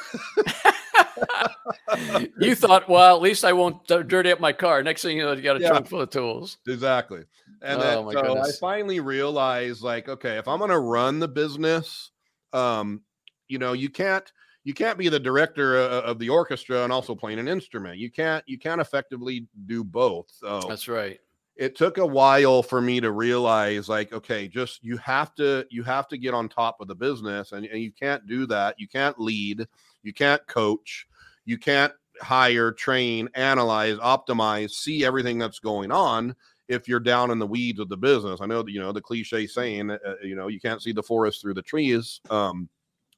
you 2.40 2.56
thought, 2.56 2.90
well, 2.90 3.16
at 3.16 3.22
least 3.22 3.46
I 3.46 3.54
won't 3.54 3.86
dirty 3.86 4.32
up 4.32 4.40
my 4.40 4.54
car. 4.54 4.82
Next 4.82 5.04
thing 5.04 5.18
you 5.18 5.24
know, 5.24 5.34
you 5.34 5.44
got 5.44 5.58
a 5.58 5.60
yeah, 5.60 5.70
trunk 5.70 5.86
full 5.88 6.02
of 6.02 6.10
tools. 6.10 6.58
Exactly. 6.68 7.26
And 7.62 7.80
oh, 7.80 7.84
then 7.84 8.12
so 8.12 8.22
goodness. 8.24 8.58
I 8.58 8.60
finally 8.60 9.02
realized, 9.02 9.84
like, 9.84 10.10
okay, 10.10 10.38
if 10.38 10.48
I'm 10.48 10.58
going 10.58 10.72
to 10.72 10.80
run 10.80 11.20
the 11.20 11.28
business, 11.28 12.10
um, 12.54 13.02
you 13.48 13.60
know, 13.60 13.74
you 13.74 13.90
can't 13.90 14.32
you 14.68 14.74
can't 14.74 14.98
be 14.98 15.08
the 15.08 15.18
director 15.18 15.78
of 15.78 16.20
the 16.20 16.28
orchestra 16.28 16.84
and 16.84 16.92
also 16.92 17.16
playing 17.16 17.40
an 17.40 17.48
instrument. 17.48 17.98
You 17.98 18.12
can't 18.12 18.44
you 18.48 18.60
can't 18.60 18.82
effectively 18.82 19.48
do 19.66 19.82
both. 19.82 20.26
So 20.30 20.60
that's 20.68 20.90
right. 20.90 21.22
It 21.56 21.78
took 21.78 22.00
a 22.00 22.06
while 22.06 22.62
for 22.62 22.82
me 22.82 23.00
to 23.00 23.14
realize 23.14 23.88
like 23.88 24.12
okay, 24.12 24.50
just 24.50 24.84
you 24.84 24.98
have 24.98 25.34
to 25.36 25.66
you 25.70 25.84
have 25.84 26.10
to 26.10 26.18
get 26.18 26.34
on 26.34 26.50
top 26.50 26.82
of 26.82 26.90
the 26.90 26.96
business 26.96 27.54
and, 27.54 27.66
and 27.66 27.82
you 27.82 27.94
can't 27.94 28.28
do 28.28 28.46
that. 28.48 28.76
You 28.78 28.90
can't 28.90 29.18
lead, 29.18 29.66
you 30.04 30.12
can't 30.12 30.46
coach, 30.48 31.08
you 31.46 31.58
can't 31.58 31.94
hire, 32.22 32.74
train, 32.74 33.30
analyze, 33.36 33.96
optimize, 34.00 34.72
see 34.72 35.06
everything 35.06 35.38
that's 35.38 35.60
going 35.60 35.94
on 35.94 36.36
if 36.68 36.90
you're 36.90 37.00
down 37.00 37.32
in 37.32 37.40
the 37.40 37.48
weeds 37.48 37.80
of 37.80 37.88
the 37.88 37.96
business. 37.96 38.42
I 38.42 38.48
know 38.48 38.64
that 38.64 38.72
you 38.74 38.82
know 38.82 38.92
the 38.92 39.00
cliche 39.00 39.48
saying, 39.48 39.92
uh, 39.92 40.16
you 40.22 40.36
know, 40.36 40.50
you 40.50 40.60
can't 40.60 40.82
see 40.82 40.92
the 40.92 41.02
forest 41.02 41.40
through 41.40 41.54
the 41.54 41.62
trees. 41.62 42.20
Um, 42.30 42.68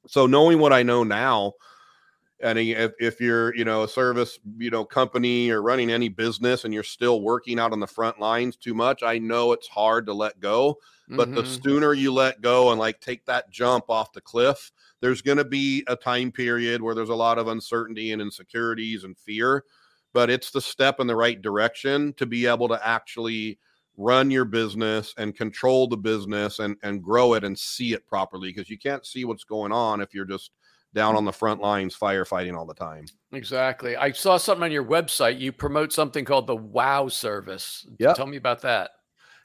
so 0.06 0.26
knowing 0.26 0.58
what 0.58 0.72
I 0.72 0.82
know 0.82 1.04
now, 1.04 1.54
and 2.42 2.58
if, 2.58 2.92
if 2.98 3.20
you're 3.20 3.54
you 3.54 3.64
know 3.64 3.82
a 3.82 3.88
service 3.88 4.38
you 4.58 4.70
know 4.70 4.84
company 4.84 5.50
or 5.50 5.62
running 5.62 5.90
any 5.90 6.08
business 6.08 6.64
and 6.64 6.72
you're 6.72 6.82
still 6.82 7.20
working 7.20 7.58
out 7.58 7.72
on 7.72 7.80
the 7.80 7.86
front 7.86 8.18
lines 8.18 8.56
too 8.56 8.74
much, 8.74 9.02
I 9.02 9.18
know 9.18 9.52
it's 9.52 9.68
hard 9.68 10.06
to 10.06 10.14
let 10.14 10.40
go. 10.40 10.78
But 11.08 11.28
mm-hmm. 11.28 11.36
the 11.38 11.46
sooner 11.46 11.92
you 11.92 12.12
let 12.12 12.40
go 12.40 12.70
and 12.70 12.78
like 12.78 13.00
take 13.00 13.24
that 13.26 13.50
jump 13.50 13.86
off 13.88 14.12
the 14.12 14.20
cliff, 14.20 14.70
there's 15.00 15.22
going 15.22 15.38
to 15.38 15.44
be 15.44 15.82
a 15.88 15.96
time 15.96 16.30
period 16.30 16.80
where 16.80 16.94
there's 16.94 17.08
a 17.08 17.14
lot 17.14 17.36
of 17.36 17.48
uncertainty 17.48 18.12
and 18.12 18.22
insecurities 18.22 19.02
and 19.02 19.18
fear. 19.18 19.64
But 20.12 20.30
it's 20.30 20.52
the 20.52 20.60
step 20.60 21.00
in 21.00 21.08
the 21.08 21.16
right 21.16 21.40
direction 21.40 22.12
to 22.14 22.26
be 22.26 22.46
able 22.46 22.68
to 22.68 22.86
actually 22.86 23.58
run 23.96 24.30
your 24.30 24.44
business 24.44 25.14
and 25.18 25.36
control 25.36 25.86
the 25.86 25.96
business 25.96 26.58
and 26.58 26.76
and 26.82 27.02
grow 27.02 27.34
it 27.34 27.44
and 27.44 27.58
see 27.58 27.92
it 27.92 28.06
properly 28.06 28.52
because 28.52 28.70
you 28.70 28.78
can't 28.78 29.04
see 29.04 29.24
what's 29.24 29.44
going 29.44 29.72
on 29.72 30.00
if 30.00 30.14
you're 30.14 30.24
just 30.24 30.52
down 30.94 31.16
on 31.16 31.24
the 31.24 31.32
front 31.32 31.60
lines 31.60 31.96
firefighting 31.96 32.56
all 32.56 32.66
the 32.66 32.74
time. 32.74 33.06
Exactly. 33.32 33.96
I 33.96 34.10
saw 34.12 34.36
something 34.36 34.64
on 34.64 34.72
your 34.72 34.84
website. 34.84 35.38
You 35.38 35.52
promote 35.52 35.92
something 35.92 36.24
called 36.24 36.46
the 36.46 36.56
Wow 36.56 37.08
service. 37.08 37.86
Yeah. 37.98 38.12
Tell 38.14 38.26
me 38.26 38.36
about 38.36 38.62
that. 38.62 38.90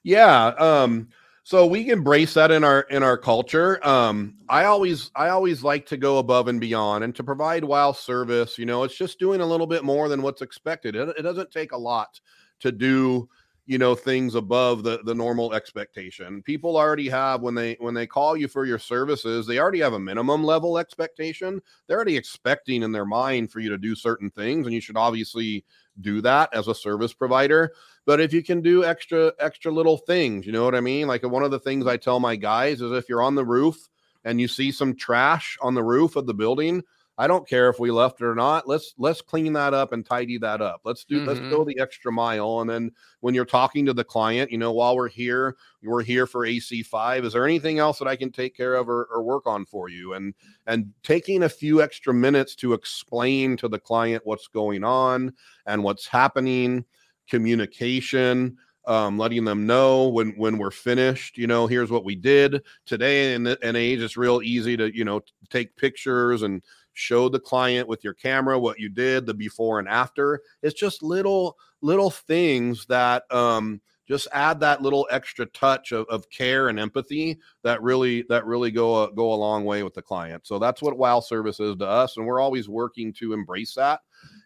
Yeah. 0.03 0.47
Um, 0.57 1.09
so 1.43 1.67
we 1.67 1.91
embrace 1.91 2.33
that 2.33 2.49
in 2.49 2.63
our 2.63 2.81
in 2.89 3.03
our 3.03 3.19
culture. 3.19 3.85
Um, 3.87 4.37
I 4.49 4.65
always 4.65 5.11
I 5.15 5.29
always 5.29 5.63
like 5.63 5.85
to 5.87 5.97
go 5.97 6.17
above 6.17 6.47
and 6.47 6.59
beyond 6.59 7.03
and 7.03 7.15
to 7.15 7.23
provide 7.23 7.63
wow 7.63 7.91
service. 7.91 8.57
You 8.57 8.65
know, 8.65 8.83
it's 8.83 8.97
just 8.97 9.19
doing 9.19 9.41
a 9.41 9.45
little 9.45 9.67
bit 9.67 9.83
more 9.83 10.09
than 10.09 10.23
what's 10.23 10.41
expected. 10.41 10.95
It, 10.95 11.09
it 11.19 11.21
doesn't 11.21 11.51
take 11.51 11.71
a 11.71 11.77
lot 11.77 12.19
to 12.61 12.71
do 12.71 13.29
you 13.67 13.77
know 13.79 13.95
things 13.95 14.35
above 14.35 14.83
the 14.83 14.99
the 15.03 15.15
normal 15.15 15.53
expectation. 15.53 16.41
People 16.43 16.77
already 16.77 17.09
have 17.09 17.41
when 17.41 17.55
they 17.55 17.75
when 17.79 17.93
they 17.93 18.05
call 18.05 18.37
you 18.37 18.47
for 18.47 18.65
your 18.65 18.77
services 18.77 19.47
they 19.47 19.59
already 19.59 19.79
have 19.79 19.93
a 19.93 19.99
minimum 19.99 20.43
level 20.43 20.77
expectation. 20.77 21.61
They're 21.87 21.97
already 21.97 22.17
expecting 22.17 22.83
in 22.83 22.91
their 22.91 23.05
mind 23.05 23.51
for 23.51 23.59
you 23.59 23.69
to 23.69 23.77
do 23.77 23.95
certain 23.95 24.29
things 24.29 24.67
and 24.67 24.73
you 24.73 24.81
should 24.81 24.97
obviously 24.97 25.65
do 26.01 26.21
that 26.21 26.53
as 26.53 26.67
a 26.67 26.75
service 26.75 27.13
provider. 27.13 27.73
But 28.05 28.21
if 28.21 28.33
you 28.33 28.43
can 28.43 28.61
do 28.61 28.83
extra 28.83 29.33
extra 29.39 29.71
little 29.71 29.97
things 29.97 30.45
you 30.45 30.51
know 30.51 30.63
what 30.63 30.75
i 30.75 30.81
mean? 30.81 31.07
Like 31.07 31.23
one 31.23 31.43
of 31.43 31.51
the 31.51 31.59
things 31.59 31.87
i 31.87 31.97
tell 31.97 32.19
my 32.19 32.35
guys 32.35 32.81
is 32.81 32.91
if 32.91 33.09
you're 33.09 33.23
on 33.23 33.35
the 33.35 33.45
roof 33.45 33.89
and 34.23 34.39
you 34.39 34.47
see 34.47 34.71
some 34.71 34.95
trash 34.95 35.57
on 35.61 35.73
the 35.73 35.83
roof 35.83 36.15
of 36.15 36.27
the 36.27 36.33
building 36.33 36.83
I 37.17 37.27
don't 37.27 37.47
care 37.47 37.69
if 37.69 37.79
we 37.79 37.91
left 37.91 38.19
it 38.21 38.25
or 38.25 38.35
not. 38.35 38.67
Let's 38.67 38.93
let's 38.97 39.21
clean 39.21 39.53
that 39.53 39.73
up 39.73 39.93
and 39.93 40.05
tidy 40.05 40.37
that 40.39 40.61
up. 40.61 40.81
Let's 40.83 41.05
do 41.05 41.17
mm-hmm. 41.17 41.27
let's 41.27 41.39
go 41.39 41.63
the 41.63 41.79
extra 41.79 42.11
mile. 42.11 42.61
And 42.61 42.69
then 42.69 42.91
when 43.21 43.33
you're 43.33 43.45
talking 43.45 43.85
to 43.85 43.93
the 43.93 44.03
client, 44.03 44.51
you 44.51 44.57
know, 44.57 44.73
while 44.73 44.95
we're 44.95 45.07
here, 45.07 45.55
we're 45.83 46.03
here 46.03 46.27
for 46.27 46.45
AC5. 46.45 47.23
Is 47.23 47.33
there 47.33 47.45
anything 47.45 47.79
else 47.79 47.99
that 47.99 48.07
I 48.07 48.15
can 48.15 48.31
take 48.31 48.55
care 48.55 48.75
of 48.75 48.89
or, 48.89 49.05
or 49.05 49.23
work 49.23 49.47
on 49.47 49.65
for 49.65 49.89
you? 49.89 50.13
And 50.13 50.33
and 50.67 50.93
taking 51.03 51.43
a 51.43 51.49
few 51.49 51.81
extra 51.81 52.13
minutes 52.13 52.55
to 52.55 52.73
explain 52.73 53.55
to 53.57 53.67
the 53.67 53.79
client 53.79 54.25
what's 54.25 54.47
going 54.47 54.83
on 54.83 55.33
and 55.65 55.83
what's 55.83 56.07
happening, 56.07 56.83
communication 57.29 58.57
um, 58.87 59.17
letting 59.17 59.45
them 59.45 59.65
know 59.65 60.09
when 60.09 60.31
when 60.31 60.57
we're 60.57 60.71
finished. 60.71 61.37
You 61.37 61.47
know, 61.47 61.67
here's 61.67 61.91
what 61.91 62.05
we 62.05 62.15
did 62.15 62.61
today. 62.85 63.33
In 63.33 63.47
an 63.47 63.75
age, 63.75 64.01
it's 64.01 64.17
real 64.17 64.41
easy 64.43 64.77
to 64.77 64.95
you 64.95 65.05
know 65.05 65.21
take 65.49 65.75
pictures 65.75 66.43
and 66.43 66.61
show 66.95 67.29
the 67.29 67.39
client 67.39 67.87
with 67.87 68.03
your 68.03 68.13
camera 68.13 68.57
what 68.57 68.79
you 68.79 68.89
did, 68.89 69.25
the 69.25 69.33
before 69.33 69.79
and 69.79 69.87
after. 69.87 70.41
It's 70.63 70.79
just 70.79 71.03
little 71.03 71.57
little 71.81 72.09
things 72.09 72.85
that 72.87 73.23
um, 73.31 73.79
just 74.07 74.27
add 74.33 74.59
that 74.61 74.81
little 74.81 75.07
extra 75.11 75.45
touch 75.47 75.91
of, 75.91 76.07
of 76.07 76.29
care 76.29 76.69
and 76.69 76.79
empathy 76.79 77.39
that 77.63 77.81
really 77.81 78.23
that 78.29 78.45
really 78.45 78.71
go 78.71 79.03
a, 79.03 79.13
go 79.13 79.33
a 79.33 79.35
long 79.35 79.65
way 79.65 79.83
with 79.83 79.93
the 79.93 80.01
client. 80.01 80.47
So 80.47 80.57
that's 80.57 80.81
what 80.81 80.97
Wow 80.97 81.19
Service 81.19 81.59
is 81.59 81.75
to 81.77 81.87
us, 81.87 82.17
and 82.17 82.25
we're 82.25 82.41
always 82.41 82.67
working 82.67 83.13
to 83.13 83.33
embrace 83.33 83.75
that 83.75 83.99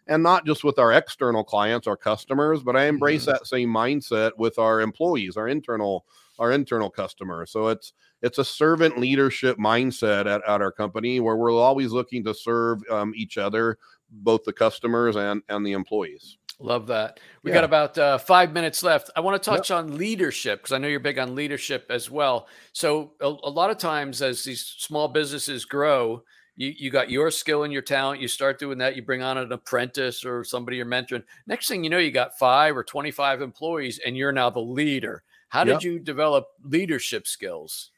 and 0.06 0.22
not 0.22 0.44
just 0.44 0.64
with 0.64 0.78
our 0.78 0.92
external 0.92 1.44
clients, 1.44 1.86
our 1.86 1.96
customers, 1.96 2.62
but 2.62 2.76
I 2.76 2.86
embrace 2.86 3.22
mm-hmm. 3.22 3.32
that 3.32 3.46
same 3.46 3.68
mindset 3.68 4.32
with 4.36 4.58
our 4.58 4.80
employees, 4.80 5.36
our 5.36 5.48
internal 5.48 6.04
our 6.40 6.50
internal 6.50 6.90
customers. 6.90 7.52
So 7.52 7.68
it's 7.68 7.92
it's 8.22 8.38
a 8.38 8.44
servant 8.44 8.98
leadership 8.98 9.58
mindset 9.58 10.20
at, 10.22 10.42
at 10.48 10.60
our 10.60 10.72
company 10.72 11.20
where 11.20 11.36
we're 11.36 11.52
always 11.52 11.92
looking 11.92 12.24
to 12.24 12.34
serve 12.34 12.80
um, 12.90 13.12
each 13.14 13.38
other, 13.38 13.78
both 14.10 14.42
the 14.44 14.52
customers 14.52 15.14
and 15.14 15.42
and 15.48 15.64
the 15.64 15.72
employees. 15.72 16.38
Love 16.58 16.88
that. 16.88 17.20
We 17.42 17.50
yeah. 17.50 17.58
got 17.58 17.64
about 17.64 17.98
uh, 17.98 18.18
five 18.18 18.52
minutes 18.52 18.82
left. 18.82 19.08
I 19.16 19.20
want 19.20 19.42
to 19.42 19.50
touch 19.50 19.70
yep. 19.70 19.78
on 19.78 19.96
leadership 19.96 20.60
because 20.60 20.72
I 20.72 20.78
know 20.78 20.88
you're 20.88 21.00
big 21.00 21.18
on 21.18 21.34
leadership 21.34 21.86
as 21.88 22.10
well. 22.10 22.48
So 22.72 23.12
a, 23.20 23.28
a 23.28 23.50
lot 23.50 23.70
of 23.70 23.78
times, 23.78 24.20
as 24.20 24.44
these 24.44 24.66
small 24.66 25.08
businesses 25.08 25.64
grow, 25.64 26.22
you, 26.56 26.74
you 26.76 26.90
got 26.90 27.10
your 27.10 27.30
skill 27.30 27.62
and 27.62 27.72
your 27.72 27.80
talent. 27.80 28.20
You 28.20 28.28
start 28.28 28.58
doing 28.58 28.76
that. 28.78 28.94
You 28.94 29.00
bring 29.00 29.22
on 29.22 29.38
an 29.38 29.52
apprentice 29.52 30.22
or 30.22 30.44
somebody 30.44 30.76
you're 30.76 30.84
mentoring. 30.84 31.24
Next 31.46 31.68
thing 31.68 31.82
you 31.82 31.88
know, 31.88 31.96
you 31.96 32.10
got 32.10 32.38
five 32.38 32.76
or 32.76 32.84
25 32.84 33.40
employees 33.40 33.98
and 34.04 34.14
you're 34.14 34.32
now 34.32 34.50
the 34.50 34.60
leader. 34.60 35.22
How 35.50 35.64
did 35.64 35.72
yep. 35.72 35.82
you 35.82 35.98
develop 35.98 36.46
leadership 36.64 37.26
skills? 37.26 37.90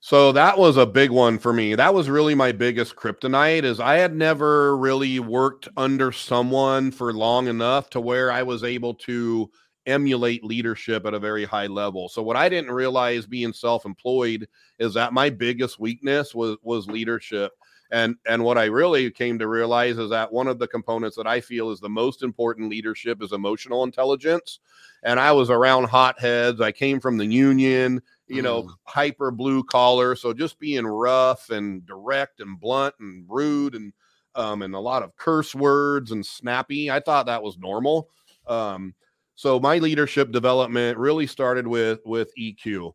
So 0.00 0.32
that 0.32 0.58
was 0.58 0.76
a 0.76 0.86
big 0.86 1.10
one 1.10 1.38
for 1.38 1.52
me. 1.52 1.74
That 1.74 1.94
was 1.94 2.10
really 2.10 2.34
my 2.34 2.52
biggest 2.52 2.96
kryptonite 2.96 3.64
is 3.64 3.78
I 3.80 3.96
had 3.96 4.14
never 4.14 4.76
really 4.76 5.18
worked 5.18 5.68
under 5.76 6.12
someone 6.12 6.90
for 6.90 7.12
long 7.12 7.46
enough 7.46 7.88
to 7.90 8.00
where 8.00 8.32
I 8.32 8.42
was 8.42 8.64
able 8.64 8.94
to 8.94 9.50
emulate 9.86 10.44
leadership 10.44 11.04
at 11.06 11.14
a 11.14 11.18
very 11.18 11.44
high 11.44 11.66
level. 11.66 12.08
So 12.08 12.22
what 12.22 12.36
I 12.36 12.48
didn't 12.48 12.70
realize 12.70 13.26
being 13.26 13.52
self-employed 13.52 14.48
is 14.78 14.94
that 14.94 15.12
my 15.12 15.28
biggest 15.30 15.78
weakness 15.78 16.34
was 16.34 16.56
was 16.62 16.86
leadership. 16.86 17.52
And 17.94 18.16
and 18.26 18.42
what 18.42 18.58
I 18.58 18.64
really 18.64 19.08
came 19.12 19.38
to 19.38 19.46
realize 19.46 19.98
is 19.98 20.10
that 20.10 20.32
one 20.32 20.48
of 20.48 20.58
the 20.58 20.66
components 20.66 21.16
that 21.16 21.28
I 21.28 21.40
feel 21.40 21.70
is 21.70 21.78
the 21.78 21.88
most 21.88 22.24
important 22.24 22.68
leadership 22.68 23.22
is 23.22 23.30
emotional 23.30 23.84
intelligence. 23.84 24.58
And 25.04 25.20
I 25.20 25.30
was 25.30 25.48
around 25.48 25.84
hotheads. 25.84 26.60
I 26.60 26.72
came 26.72 26.98
from 26.98 27.18
the 27.18 27.24
union, 27.24 28.02
you 28.26 28.42
know, 28.42 28.64
mm. 28.64 28.70
hyper 28.82 29.30
blue 29.30 29.62
collar. 29.62 30.16
So 30.16 30.32
just 30.32 30.58
being 30.58 30.84
rough 30.84 31.50
and 31.50 31.86
direct 31.86 32.40
and 32.40 32.58
blunt 32.58 32.96
and 32.98 33.26
rude 33.28 33.76
and 33.76 33.92
um, 34.34 34.62
and 34.62 34.74
a 34.74 34.80
lot 34.80 35.04
of 35.04 35.14
curse 35.14 35.54
words 35.54 36.10
and 36.10 36.26
snappy. 36.26 36.90
I 36.90 36.98
thought 36.98 37.26
that 37.26 37.44
was 37.44 37.58
normal. 37.58 38.08
Um, 38.48 38.92
so 39.36 39.60
my 39.60 39.78
leadership 39.78 40.32
development 40.32 40.98
really 40.98 41.28
started 41.28 41.64
with 41.64 42.00
with 42.04 42.32
EQ. 42.36 42.92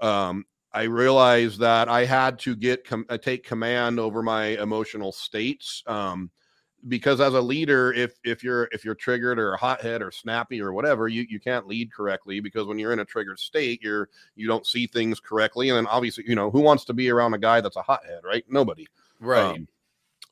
Um, 0.00 0.44
I 0.72 0.84
realized 0.84 1.58
that 1.60 1.88
I 1.88 2.04
had 2.04 2.38
to 2.40 2.54
get 2.54 2.84
com- 2.84 3.06
uh, 3.08 3.18
take 3.18 3.44
command 3.44 3.98
over 3.98 4.22
my 4.22 4.48
emotional 4.60 5.12
states. 5.12 5.82
Um, 5.86 6.30
because 6.88 7.20
as 7.20 7.34
a 7.34 7.40
leader, 7.40 7.92
if 7.92 8.14
if 8.24 8.42
you're 8.42 8.68
if 8.72 8.84
you're 8.84 8.94
triggered 8.94 9.38
or 9.38 9.52
a 9.52 9.56
hothead 9.56 10.00
or 10.00 10.10
snappy 10.10 10.62
or 10.62 10.72
whatever, 10.72 11.08
you 11.08 11.26
you 11.28 11.38
can't 11.38 11.66
lead 11.66 11.92
correctly 11.92 12.40
because 12.40 12.66
when 12.66 12.78
you're 12.78 12.92
in 12.92 13.00
a 13.00 13.04
triggered 13.04 13.38
state, 13.38 13.82
you're 13.82 14.08
you 14.34 14.46
don't 14.46 14.66
see 14.66 14.86
things 14.86 15.20
correctly. 15.20 15.68
And 15.68 15.76
then 15.76 15.86
obviously, 15.86 16.24
you 16.26 16.34
know, 16.34 16.50
who 16.50 16.60
wants 16.60 16.84
to 16.86 16.94
be 16.94 17.10
around 17.10 17.34
a 17.34 17.38
guy 17.38 17.60
that's 17.60 17.76
a 17.76 17.82
hothead, 17.82 18.20
right? 18.24 18.44
Nobody. 18.48 18.86
Right. 19.18 19.56
Um, 19.56 19.68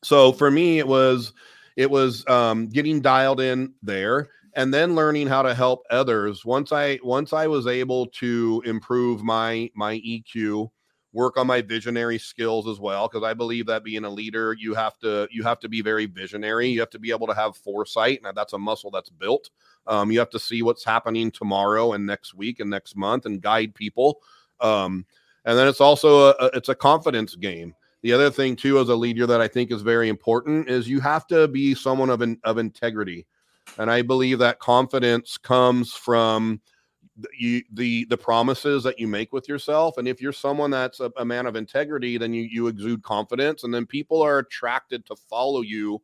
so 0.03 0.33
for 0.33 0.51
me, 0.51 0.79
it 0.79 0.89
was 0.89 1.33
it 1.77 1.91
was 1.91 2.27
um, 2.29 2.69
getting 2.69 3.01
dialed 3.01 3.41
in 3.41 3.75
there 3.83 4.31
and 4.59 4.75
then 4.75 4.97
learning 4.97 5.29
how 5.29 5.41
to 5.41 5.55
help 5.55 5.85
others 5.89 6.45
once 6.45 6.73
i 6.73 6.99
once 7.03 7.33
i 7.33 7.47
was 7.47 7.67
able 7.67 8.07
to 8.07 8.61
improve 8.67 9.23
my 9.23 9.71
my 9.75 9.99
eq 10.01 10.69
work 11.13 11.39
on 11.39 11.47
my 11.47 11.63
visionary 11.63 12.19
skills 12.19 12.69
as 12.69 12.79
well 12.79 13.09
because 13.09 13.23
i 13.25 13.33
believe 13.33 13.65
that 13.67 13.85
being 13.85 14.05
a 14.05 14.11
leader 14.11 14.55
you 14.59 14.75
have 14.75 14.99
to 14.99 15.27
you 15.31 15.43
have 15.43 15.59
to 15.61 15.69
be 15.69 15.81
very 15.81 16.07
visionary. 16.07 16.69
You 16.69 16.81
have 16.81 16.91
to 16.91 16.99
be 16.99 17.11
able 17.11 17.27
to 17.29 17.35
have 17.35 17.57
foresight 17.57 18.21
and 18.25 18.37
that's 18.37 18.53
a 18.53 18.59
muscle 18.59 18.91
that's 18.91 19.11
built. 19.11 19.51
Um, 19.87 20.11
you 20.11 20.19
have 20.19 20.31
to 20.31 20.39
see 20.39 20.63
what's 20.63 20.85
happening 20.85 21.31
tomorrow 21.31 21.93
and 21.93 22.05
next 22.05 22.35
week 22.35 22.61
and 22.61 22.69
next 22.69 22.97
month 22.97 23.25
and 23.25 23.41
guide 23.41 23.75
people. 23.75 24.21
Um, 24.61 25.07
and 25.45 25.57
then 25.57 25.69
it's 25.69 25.81
also 25.81 26.31
a, 26.31 26.35
a 26.41 26.47
it's 26.55 26.69
a 26.69 26.75
confidence 26.75 27.35
game. 27.37 27.75
The 28.03 28.13
other 28.13 28.31
thing 28.31 28.55
too 28.55 28.79
as 28.79 28.89
a 28.89 28.97
leader 28.97 29.27
that 29.27 29.41
i 29.41 29.49
think 29.49 29.73
is 29.73 29.83
very 29.83 30.09
important 30.09 30.69
is 30.69 30.89
you 30.89 31.01
have 31.01 31.27
to 31.29 31.49
be 31.49 31.75
someone 31.75 32.11
of, 32.11 32.21
an, 32.21 32.39
of 32.45 32.59
integrity 32.59 33.27
and 33.77 33.91
I 33.91 34.03
believe 34.03 34.39
that 34.39 34.59
confidence 34.59 35.37
comes 35.37 35.93
from 35.93 36.61
the, 37.39 37.65
the 37.73 38.05
the 38.07 38.17
promises 38.17 38.83
that 38.85 38.99
you 38.99 39.09
make 39.09 39.33
with 39.33 39.49
yourself 39.49 39.99
and 39.99 40.07
if 40.07 40.21
you're 40.21 40.33
someone 40.33 40.71
that's 40.71 41.01
a, 41.01 41.11
a, 41.17 41.25
man 41.25 41.47
of 41.47 41.57
integrity 41.57 42.17
then 42.17 42.33
you 42.33 42.43
you 42.43 42.69
exude 42.69 43.03
confidence 43.03 43.65
and 43.65 43.75
then 43.75 43.87
people 43.87 44.23
are 44.23 44.39
attracted 44.39 45.05
to 45.07 45.17
follow 45.17 45.63
you 45.63 46.01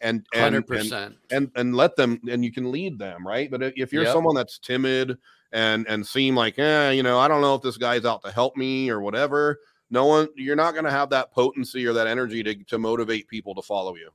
and 0.00 0.26
and 0.34 0.54
100%. 0.54 0.92
And, 0.92 1.16
and, 1.30 1.50
and 1.56 1.74
let 1.74 1.96
them 1.96 2.20
and 2.30 2.44
you 2.44 2.52
can 2.52 2.70
lead 2.70 2.98
them 2.98 3.26
right 3.26 3.50
but 3.50 3.62
if 3.62 3.92
you're 3.92 4.04
yep. 4.04 4.12
someone 4.12 4.34
that's 4.34 4.58
timid 4.58 5.16
and 5.52 5.86
and 5.88 6.06
seem 6.06 6.36
like 6.36 6.58
eh, 6.58 6.90
you 6.90 7.02
know 7.02 7.18
i 7.18 7.28
don't 7.28 7.40
know 7.40 7.54
if 7.54 7.62
this 7.62 7.78
guy's 7.78 8.04
out 8.04 8.22
to 8.22 8.30
help 8.30 8.56
me 8.56 8.90
or 8.90 9.00
whatever 9.00 9.58
no 9.90 10.04
one 10.04 10.28
you're 10.36 10.56
not 10.56 10.72
going 10.74 10.84
to 10.84 10.90
have 10.90 11.08
that 11.10 11.32
potency 11.32 11.86
or 11.86 11.94
that 11.94 12.06
energy 12.06 12.42
to, 12.42 12.54
to 12.64 12.78
motivate 12.78 13.26
people 13.28 13.54
to 13.54 13.62
follow 13.62 13.94
you 13.94 14.10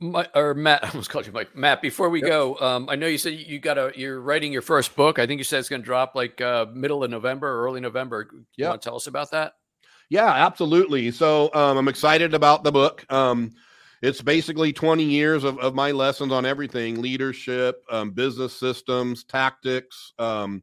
my, 0.00 0.28
or 0.34 0.54
Matt, 0.54 0.84
I 0.84 0.88
almost 0.88 1.10
called 1.10 1.26
you 1.26 1.32
Mike. 1.32 1.54
Matt, 1.54 1.82
before 1.82 2.08
we 2.08 2.20
yep. 2.20 2.28
go, 2.28 2.58
um, 2.58 2.88
I 2.88 2.96
know 2.96 3.06
you 3.06 3.18
said 3.18 3.34
you 3.34 3.58
got 3.58 3.78
a 3.78 3.92
you're 3.94 4.20
writing 4.20 4.52
your 4.52 4.62
first 4.62 4.96
book. 4.96 5.18
I 5.18 5.26
think 5.26 5.38
you 5.38 5.44
said 5.44 5.60
it's 5.60 5.68
going 5.68 5.82
to 5.82 5.86
drop 5.86 6.14
like 6.14 6.40
uh, 6.40 6.66
middle 6.72 7.04
of 7.04 7.10
November 7.10 7.48
or 7.48 7.64
early 7.64 7.80
November. 7.80 8.28
You 8.56 8.66
want 8.66 8.82
to 8.82 8.88
tell 8.88 8.96
us 8.96 9.06
about 9.06 9.30
that? 9.32 9.54
Yeah, 10.08 10.26
absolutely. 10.26 11.12
So 11.12 11.50
um, 11.54 11.78
I'm 11.78 11.88
excited 11.88 12.34
about 12.34 12.64
the 12.64 12.72
book. 12.72 13.04
Um, 13.12 13.52
it's 14.02 14.20
basically 14.22 14.72
20 14.72 15.04
years 15.04 15.44
of, 15.44 15.58
of 15.58 15.74
my 15.74 15.92
lessons 15.92 16.32
on 16.32 16.44
everything 16.44 17.00
leadership, 17.00 17.84
um, 17.90 18.10
business 18.10 18.52
systems, 18.52 19.24
tactics, 19.24 20.12
um, 20.18 20.62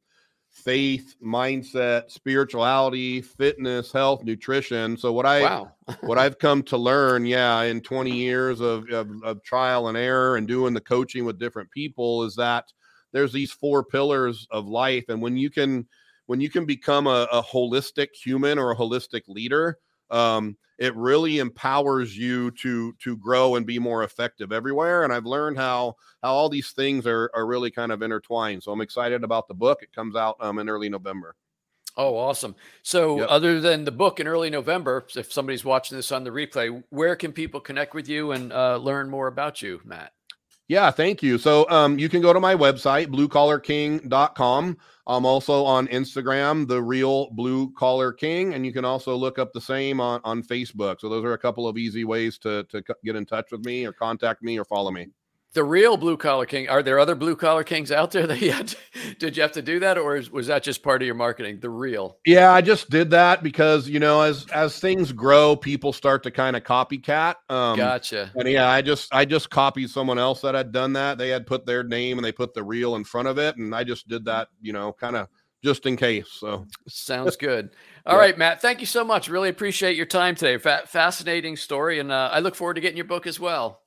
faith, 0.68 1.16
mindset, 1.24 2.12
spirituality, 2.12 3.22
fitness, 3.22 3.90
health, 3.90 4.26
nutrition. 4.26 4.98
So 4.98 5.14
what 5.14 5.26
I 5.26 5.42
wow. 5.44 5.72
what 6.02 6.18
I've 6.18 6.38
come 6.40 6.62
to 6.64 6.78
learn, 6.78 7.26
yeah, 7.26 7.62
in 7.62 7.80
20 7.80 8.12
years 8.12 8.60
of, 8.60 8.90
of, 8.90 9.10
of 9.24 9.42
trial 9.44 9.88
and 9.88 9.98
error 9.98 10.36
and 10.36 10.46
doing 10.46 10.74
the 10.74 10.82
coaching 10.82 11.24
with 11.24 11.40
different 11.40 11.72
people 11.72 12.26
is 12.26 12.36
that 12.36 12.66
there's 13.14 13.32
these 13.32 13.50
four 13.50 13.82
pillars 13.82 14.46
of 14.52 14.68
life. 14.68 15.06
And 15.08 15.22
when 15.22 15.38
you 15.38 15.50
can 15.50 15.88
when 16.26 16.42
you 16.42 16.50
can 16.50 16.66
become 16.66 17.08
a, 17.08 17.30
a 17.32 17.42
holistic 17.42 18.10
human 18.14 18.60
or 18.60 18.72
a 18.72 18.76
holistic 18.76 19.22
leader, 19.30 19.78
um, 20.10 20.58
it 20.78 20.96
really 20.96 21.40
empowers 21.40 22.18
you 22.18 22.52
to 22.52 22.94
to 22.94 23.18
grow 23.18 23.56
and 23.56 23.66
be 23.66 23.80
more 23.80 24.04
effective 24.04 24.52
everywhere 24.52 25.04
and 25.04 25.12
i've 25.14 25.26
learned 25.26 25.58
how 25.58 25.96
how 26.22 26.34
all 26.34 26.50
these 26.50 26.72
things 26.72 27.06
are 27.08 27.32
are 27.34 27.46
really 27.46 27.72
kind 27.72 27.92
of 27.92 28.02
intertwined 28.02 28.62
so 28.62 28.72
i'm 28.72 28.82
excited 28.82 29.24
about 29.24 29.48
the 29.48 29.54
book 29.54 29.82
it 29.82 29.94
comes 29.94 30.16
out 30.16 30.36
um, 30.40 30.60
in 30.60 30.70
early 30.70 30.90
november. 30.90 31.36
Oh 32.00 32.16
awesome. 32.16 32.54
So 32.84 33.22
yep. 33.22 33.28
other 33.32 33.60
than 33.60 33.84
the 33.84 33.92
book 33.92 34.20
in 34.20 34.28
early 34.28 34.52
november 34.52 35.08
if 35.16 35.34
somebody's 35.34 35.66
watching 35.66 35.98
this 35.98 36.12
on 36.12 36.24
the 36.24 36.30
replay 36.30 36.84
where 36.90 37.16
can 37.16 37.32
people 37.32 37.60
connect 37.60 37.96
with 37.96 38.08
you 38.08 38.32
and 38.34 38.54
uh, 38.54 38.78
learn 38.78 39.10
more 39.10 39.26
about 39.26 39.64
you 39.64 39.82
matt 39.84 40.14
yeah, 40.68 40.92
thank 40.92 41.24
you. 41.24 41.38
So 41.38 41.70
um, 41.70 41.98
you 41.98 42.10
can 42.10 42.22
go 42.22 42.34
to 42.34 42.40
my 42.40 42.56
website, 42.56 43.08
bluecollarking.com. 43.08 44.78
I'm 45.10 45.26
also 45.26 45.64
on 45.64 45.88
Instagram, 45.88 46.68
the 46.68 46.82
real 46.82 47.30
blue 47.32 47.72
collar 47.72 48.12
king, 48.12 48.54
and 48.54 48.66
you 48.66 48.74
can 48.74 48.84
also 48.84 49.16
look 49.16 49.40
up 49.40 49.54
the 49.54 49.62
same 49.62 50.02
on, 50.02 50.20
on 50.26 50.44
Facebook. 50.44 51.00
So 51.00 51.08
those 51.08 51.24
are 51.24 51.34
a 51.34 51.38
couple 51.38 51.68
of 51.68 51.78
easy 51.78 52.04
ways 52.04 52.38
to, 52.40 52.66
to 52.66 52.84
get 53.06 53.16
in 53.16 53.26
touch 53.26 53.52
with 53.52 53.66
me 53.66 53.86
or 53.86 53.94
contact 53.94 54.44
me 54.44 54.60
or 54.60 54.66
follow 54.66 54.92
me 54.92 55.08
the 55.54 55.64
real 55.64 55.98
blue 55.98 56.18
collar 56.18 56.46
king 56.46 56.68
are 56.70 56.84
there 56.84 57.00
other 57.00 57.16
blue 57.16 57.36
collar 57.36 57.64
kings 57.64 57.92
out 57.92 58.12
there 58.12 58.28
that 58.28 58.42
you 58.42 58.52
had 58.52 58.68
to, 58.70 58.78
did 59.20 59.36
you 59.36 59.42
have 59.42 59.52
to 59.54 59.62
do 59.62 59.80
that 59.80 59.98
or 59.98 60.22
was 60.32 60.48
that 60.48 60.64
just 60.64 60.84
part 60.84 61.02
of 61.02 61.06
your 61.06 61.16
marketing 61.16 61.60
the 61.60 61.70
real? 61.70 62.18
Yeah 62.26 62.52
i 62.52 62.62
just 62.62 62.90
did 62.90 63.10
that 63.12 63.44
because 63.44 63.88
you 63.88 64.00
know 64.00 64.22
as 64.22 64.46
as 64.54 64.80
things 64.80 65.12
grow 65.12 65.56
people 65.56 65.94
start 65.94 66.24
to 66.24 66.32
kind 66.32 66.56
of 66.56 66.64
copycat 66.64 67.36
um 67.50 67.78
gotcha. 67.78 68.32
and 68.36 68.48
yeah 68.48 68.70
i 68.70 68.82
just 68.82 69.14
i 69.14 69.26
just 69.26 69.50
copied 69.50 69.90
someone 69.90 70.20
else 70.20 70.42
that 70.42 70.56
had 70.56 70.72
done 70.72 70.94
that. 70.94 71.18
They 71.18 71.30
had 71.30 71.48
put 71.48 71.66
their 71.66 71.84
name 71.84 72.18
and 72.18 72.26
they 72.26 72.32
put 72.32 72.54
the 72.54 72.64
real 72.64 72.96
in 72.96 73.04
front 73.04 73.28
of 73.28 73.38
it 73.38 73.58
and 73.58 73.74
i 73.74 73.84
just 73.84 74.08
did 74.08 74.26
that 74.26 74.50
you 74.62 74.74
know 74.74 74.94
kind 74.94 75.16
of 75.16 75.28
just 75.64 75.88
in 75.88 75.98
case 75.98 76.28
so. 76.30 76.68
Sounds 76.88 77.36
good. 77.48 77.72
All 78.06 78.14
yeah. 78.14 78.20
right, 78.20 78.38
matt 78.38 78.62
thank 78.62 78.80
you 78.80 78.86
so 78.86 79.04
much. 79.04 79.28
Really 79.28 79.50
appreciate 79.50 79.96
your 79.96 80.06
time 80.06 80.36
today. 80.36 80.58
Fa- 80.58 80.84
fascinating 80.86 81.56
story 81.56 82.00
and 82.00 82.12
uh, 82.12 82.30
i 82.32 82.40
look 82.40 82.56
forward 82.56 82.76
to 82.76 82.82
getting 82.82 82.98
your 82.98 83.08
book 83.08 83.26
as 83.26 83.40
well 83.40 83.82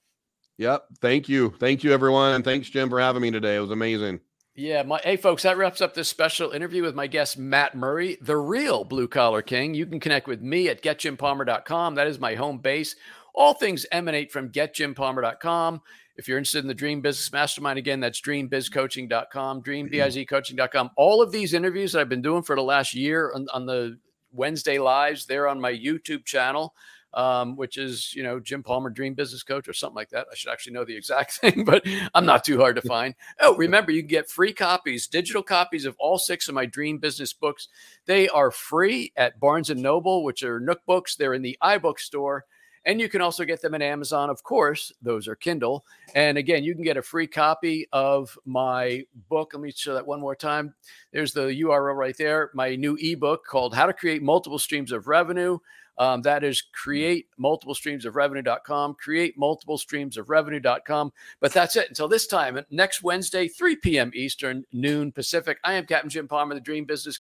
Yep. 0.60 0.88
Thank 1.00 1.26
you. 1.30 1.54
Thank 1.58 1.82
you, 1.82 1.90
everyone. 1.90 2.34
And 2.34 2.44
thanks, 2.44 2.68
Jim, 2.68 2.90
for 2.90 3.00
having 3.00 3.22
me 3.22 3.30
today. 3.30 3.56
It 3.56 3.60
was 3.60 3.70
amazing. 3.70 4.20
Yeah, 4.54 4.82
my 4.82 5.00
hey 5.02 5.16
folks, 5.16 5.44
that 5.44 5.56
wraps 5.56 5.80
up 5.80 5.94
this 5.94 6.10
special 6.10 6.50
interview 6.50 6.82
with 6.82 6.94
my 6.94 7.06
guest 7.06 7.38
Matt 7.38 7.74
Murray, 7.74 8.18
the 8.20 8.36
real 8.36 8.84
blue 8.84 9.08
collar 9.08 9.40
king. 9.40 9.72
You 9.72 9.86
can 9.86 10.00
connect 10.00 10.28
with 10.28 10.42
me 10.42 10.68
at 10.68 10.82
getjimpalmer.com. 10.82 11.94
That 11.94 12.08
is 12.08 12.18
my 12.18 12.34
home 12.34 12.58
base. 12.58 12.94
All 13.34 13.54
things 13.54 13.86
emanate 13.90 14.30
from 14.30 14.50
getjimpalmer.com. 14.50 15.80
If 16.16 16.28
you're 16.28 16.36
interested 16.36 16.62
in 16.62 16.68
the 16.68 16.74
Dream 16.74 17.00
Business 17.00 17.32
Mastermind, 17.32 17.78
again, 17.78 18.00
that's 18.00 18.20
dreambizcoaching.com, 18.20 19.62
dreambizcoaching.com. 19.62 20.86
Mm-hmm. 20.88 20.94
All 20.98 21.22
of 21.22 21.32
these 21.32 21.54
interviews 21.54 21.92
that 21.92 22.00
I've 22.00 22.10
been 22.10 22.20
doing 22.20 22.42
for 22.42 22.54
the 22.54 22.62
last 22.62 22.94
year 22.94 23.32
on, 23.34 23.46
on 23.54 23.64
the 23.64 23.98
Wednesday 24.30 24.78
lives, 24.78 25.24
they're 25.24 25.48
on 25.48 25.58
my 25.58 25.72
YouTube 25.72 26.26
channel 26.26 26.74
um, 27.14 27.56
which 27.56 27.76
is, 27.76 28.14
you 28.14 28.22
know, 28.22 28.38
Jim 28.38 28.62
Palmer 28.62 28.90
Dream 28.90 29.14
Business 29.14 29.42
Coach 29.42 29.68
or 29.68 29.72
something 29.72 29.96
like 29.96 30.10
that. 30.10 30.26
I 30.30 30.34
should 30.34 30.52
actually 30.52 30.74
know 30.74 30.84
the 30.84 30.96
exact 30.96 31.32
thing, 31.40 31.64
but 31.64 31.84
I'm 32.14 32.26
not 32.26 32.44
too 32.44 32.58
hard 32.58 32.76
to 32.76 32.82
find. 32.82 33.14
Oh, 33.40 33.56
remember, 33.56 33.92
you 33.92 34.02
can 34.02 34.08
get 34.08 34.30
free 34.30 34.52
copies, 34.52 35.06
digital 35.06 35.42
copies 35.42 35.84
of 35.84 35.96
all 35.98 36.18
six 36.18 36.48
of 36.48 36.54
my 36.54 36.66
Dream 36.66 36.98
Business 36.98 37.32
books. 37.32 37.68
They 38.06 38.28
are 38.28 38.50
free 38.50 39.12
at 39.16 39.40
Barnes 39.40 39.70
and 39.70 39.82
Noble, 39.82 40.24
which 40.24 40.42
are 40.42 40.60
Nook 40.60 40.84
Books. 40.86 41.16
They're 41.16 41.34
in 41.34 41.42
the 41.42 41.58
iBook 41.62 41.98
store. 41.98 42.44
And 42.86 42.98
you 42.98 43.10
can 43.10 43.20
also 43.20 43.44
get 43.44 43.60
them 43.60 43.74
at 43.74 43.82
Amazon. 43.82 44.30
Of 44.30 44.42
course, 44.42 44.90
those 45.02 45.28
are 45.28 45.36
Kindle. 45.36 45.84
And 46.14 46.38
again, 46.38 46.64
you 46.64 46.74
can 46.74 46.82
get 46.82 46.96
a 46.96 47.02
free 47.02 47.26
copy 47.26 47.86
of 47.92 48.38
my 48.46 49.04
book. 49.28 49.50
Let 49.52 49.62
me 49.62 49.70
show 49.70 49.92
that 49.94 50.06
one 50.06 50.20
more 50.20 50.34
time. 50.34 50.74
There's 51.12 51.34
the 51.34 51.42
URL 51.42 51.94
right 51.94 52.16
there. 52.16 52.50
My 52.54 52.76
new 52.76 52.96
ebook 52.98 53.44
called 53.44 53.74
How 53.74 53.84
to 53.86 53.92
Create 53.92 54.22
Multiple 54.22 54.58
Streams 54.58 54.92
of 54.92 55.08
Revenue. 55.08 55.58
Um, 56.00 56.22
that 56.22 56.42
is 56.42 56.62
create 56.62 57.26
multiple 57.36 57.74
streams 57.74 58.06
of 58.06 58.16
revenue.com, 58.16 58.94
create 58.94 59.38
multiple 59.38 59.76
streams 59.76 60.16
of 60.16 60.30
revenue.com. 60.30 61.12
But 61.40 61.52
that's 61.52 61.76
it 61.76 61.88
until 61.88 62.08
this 62.08 62.26
time, 62.26 62.58
next 62.70 63.02
Wednesday, 63.02 63.48
3 63.48 63.76
p.m. 63.76 64.10
Eastern, 64.14 64.64
noon 64.72 65.12
Pacific. 65.12 65.58
I 65.62 65.74
am 65.74 65.84
Captain 65.84 66.08
Jim 66.08 66.26
Palmer, 66.26 66.54
the 66.54 66.60
Dream 66.60 66.86
Business. 66.86 67.20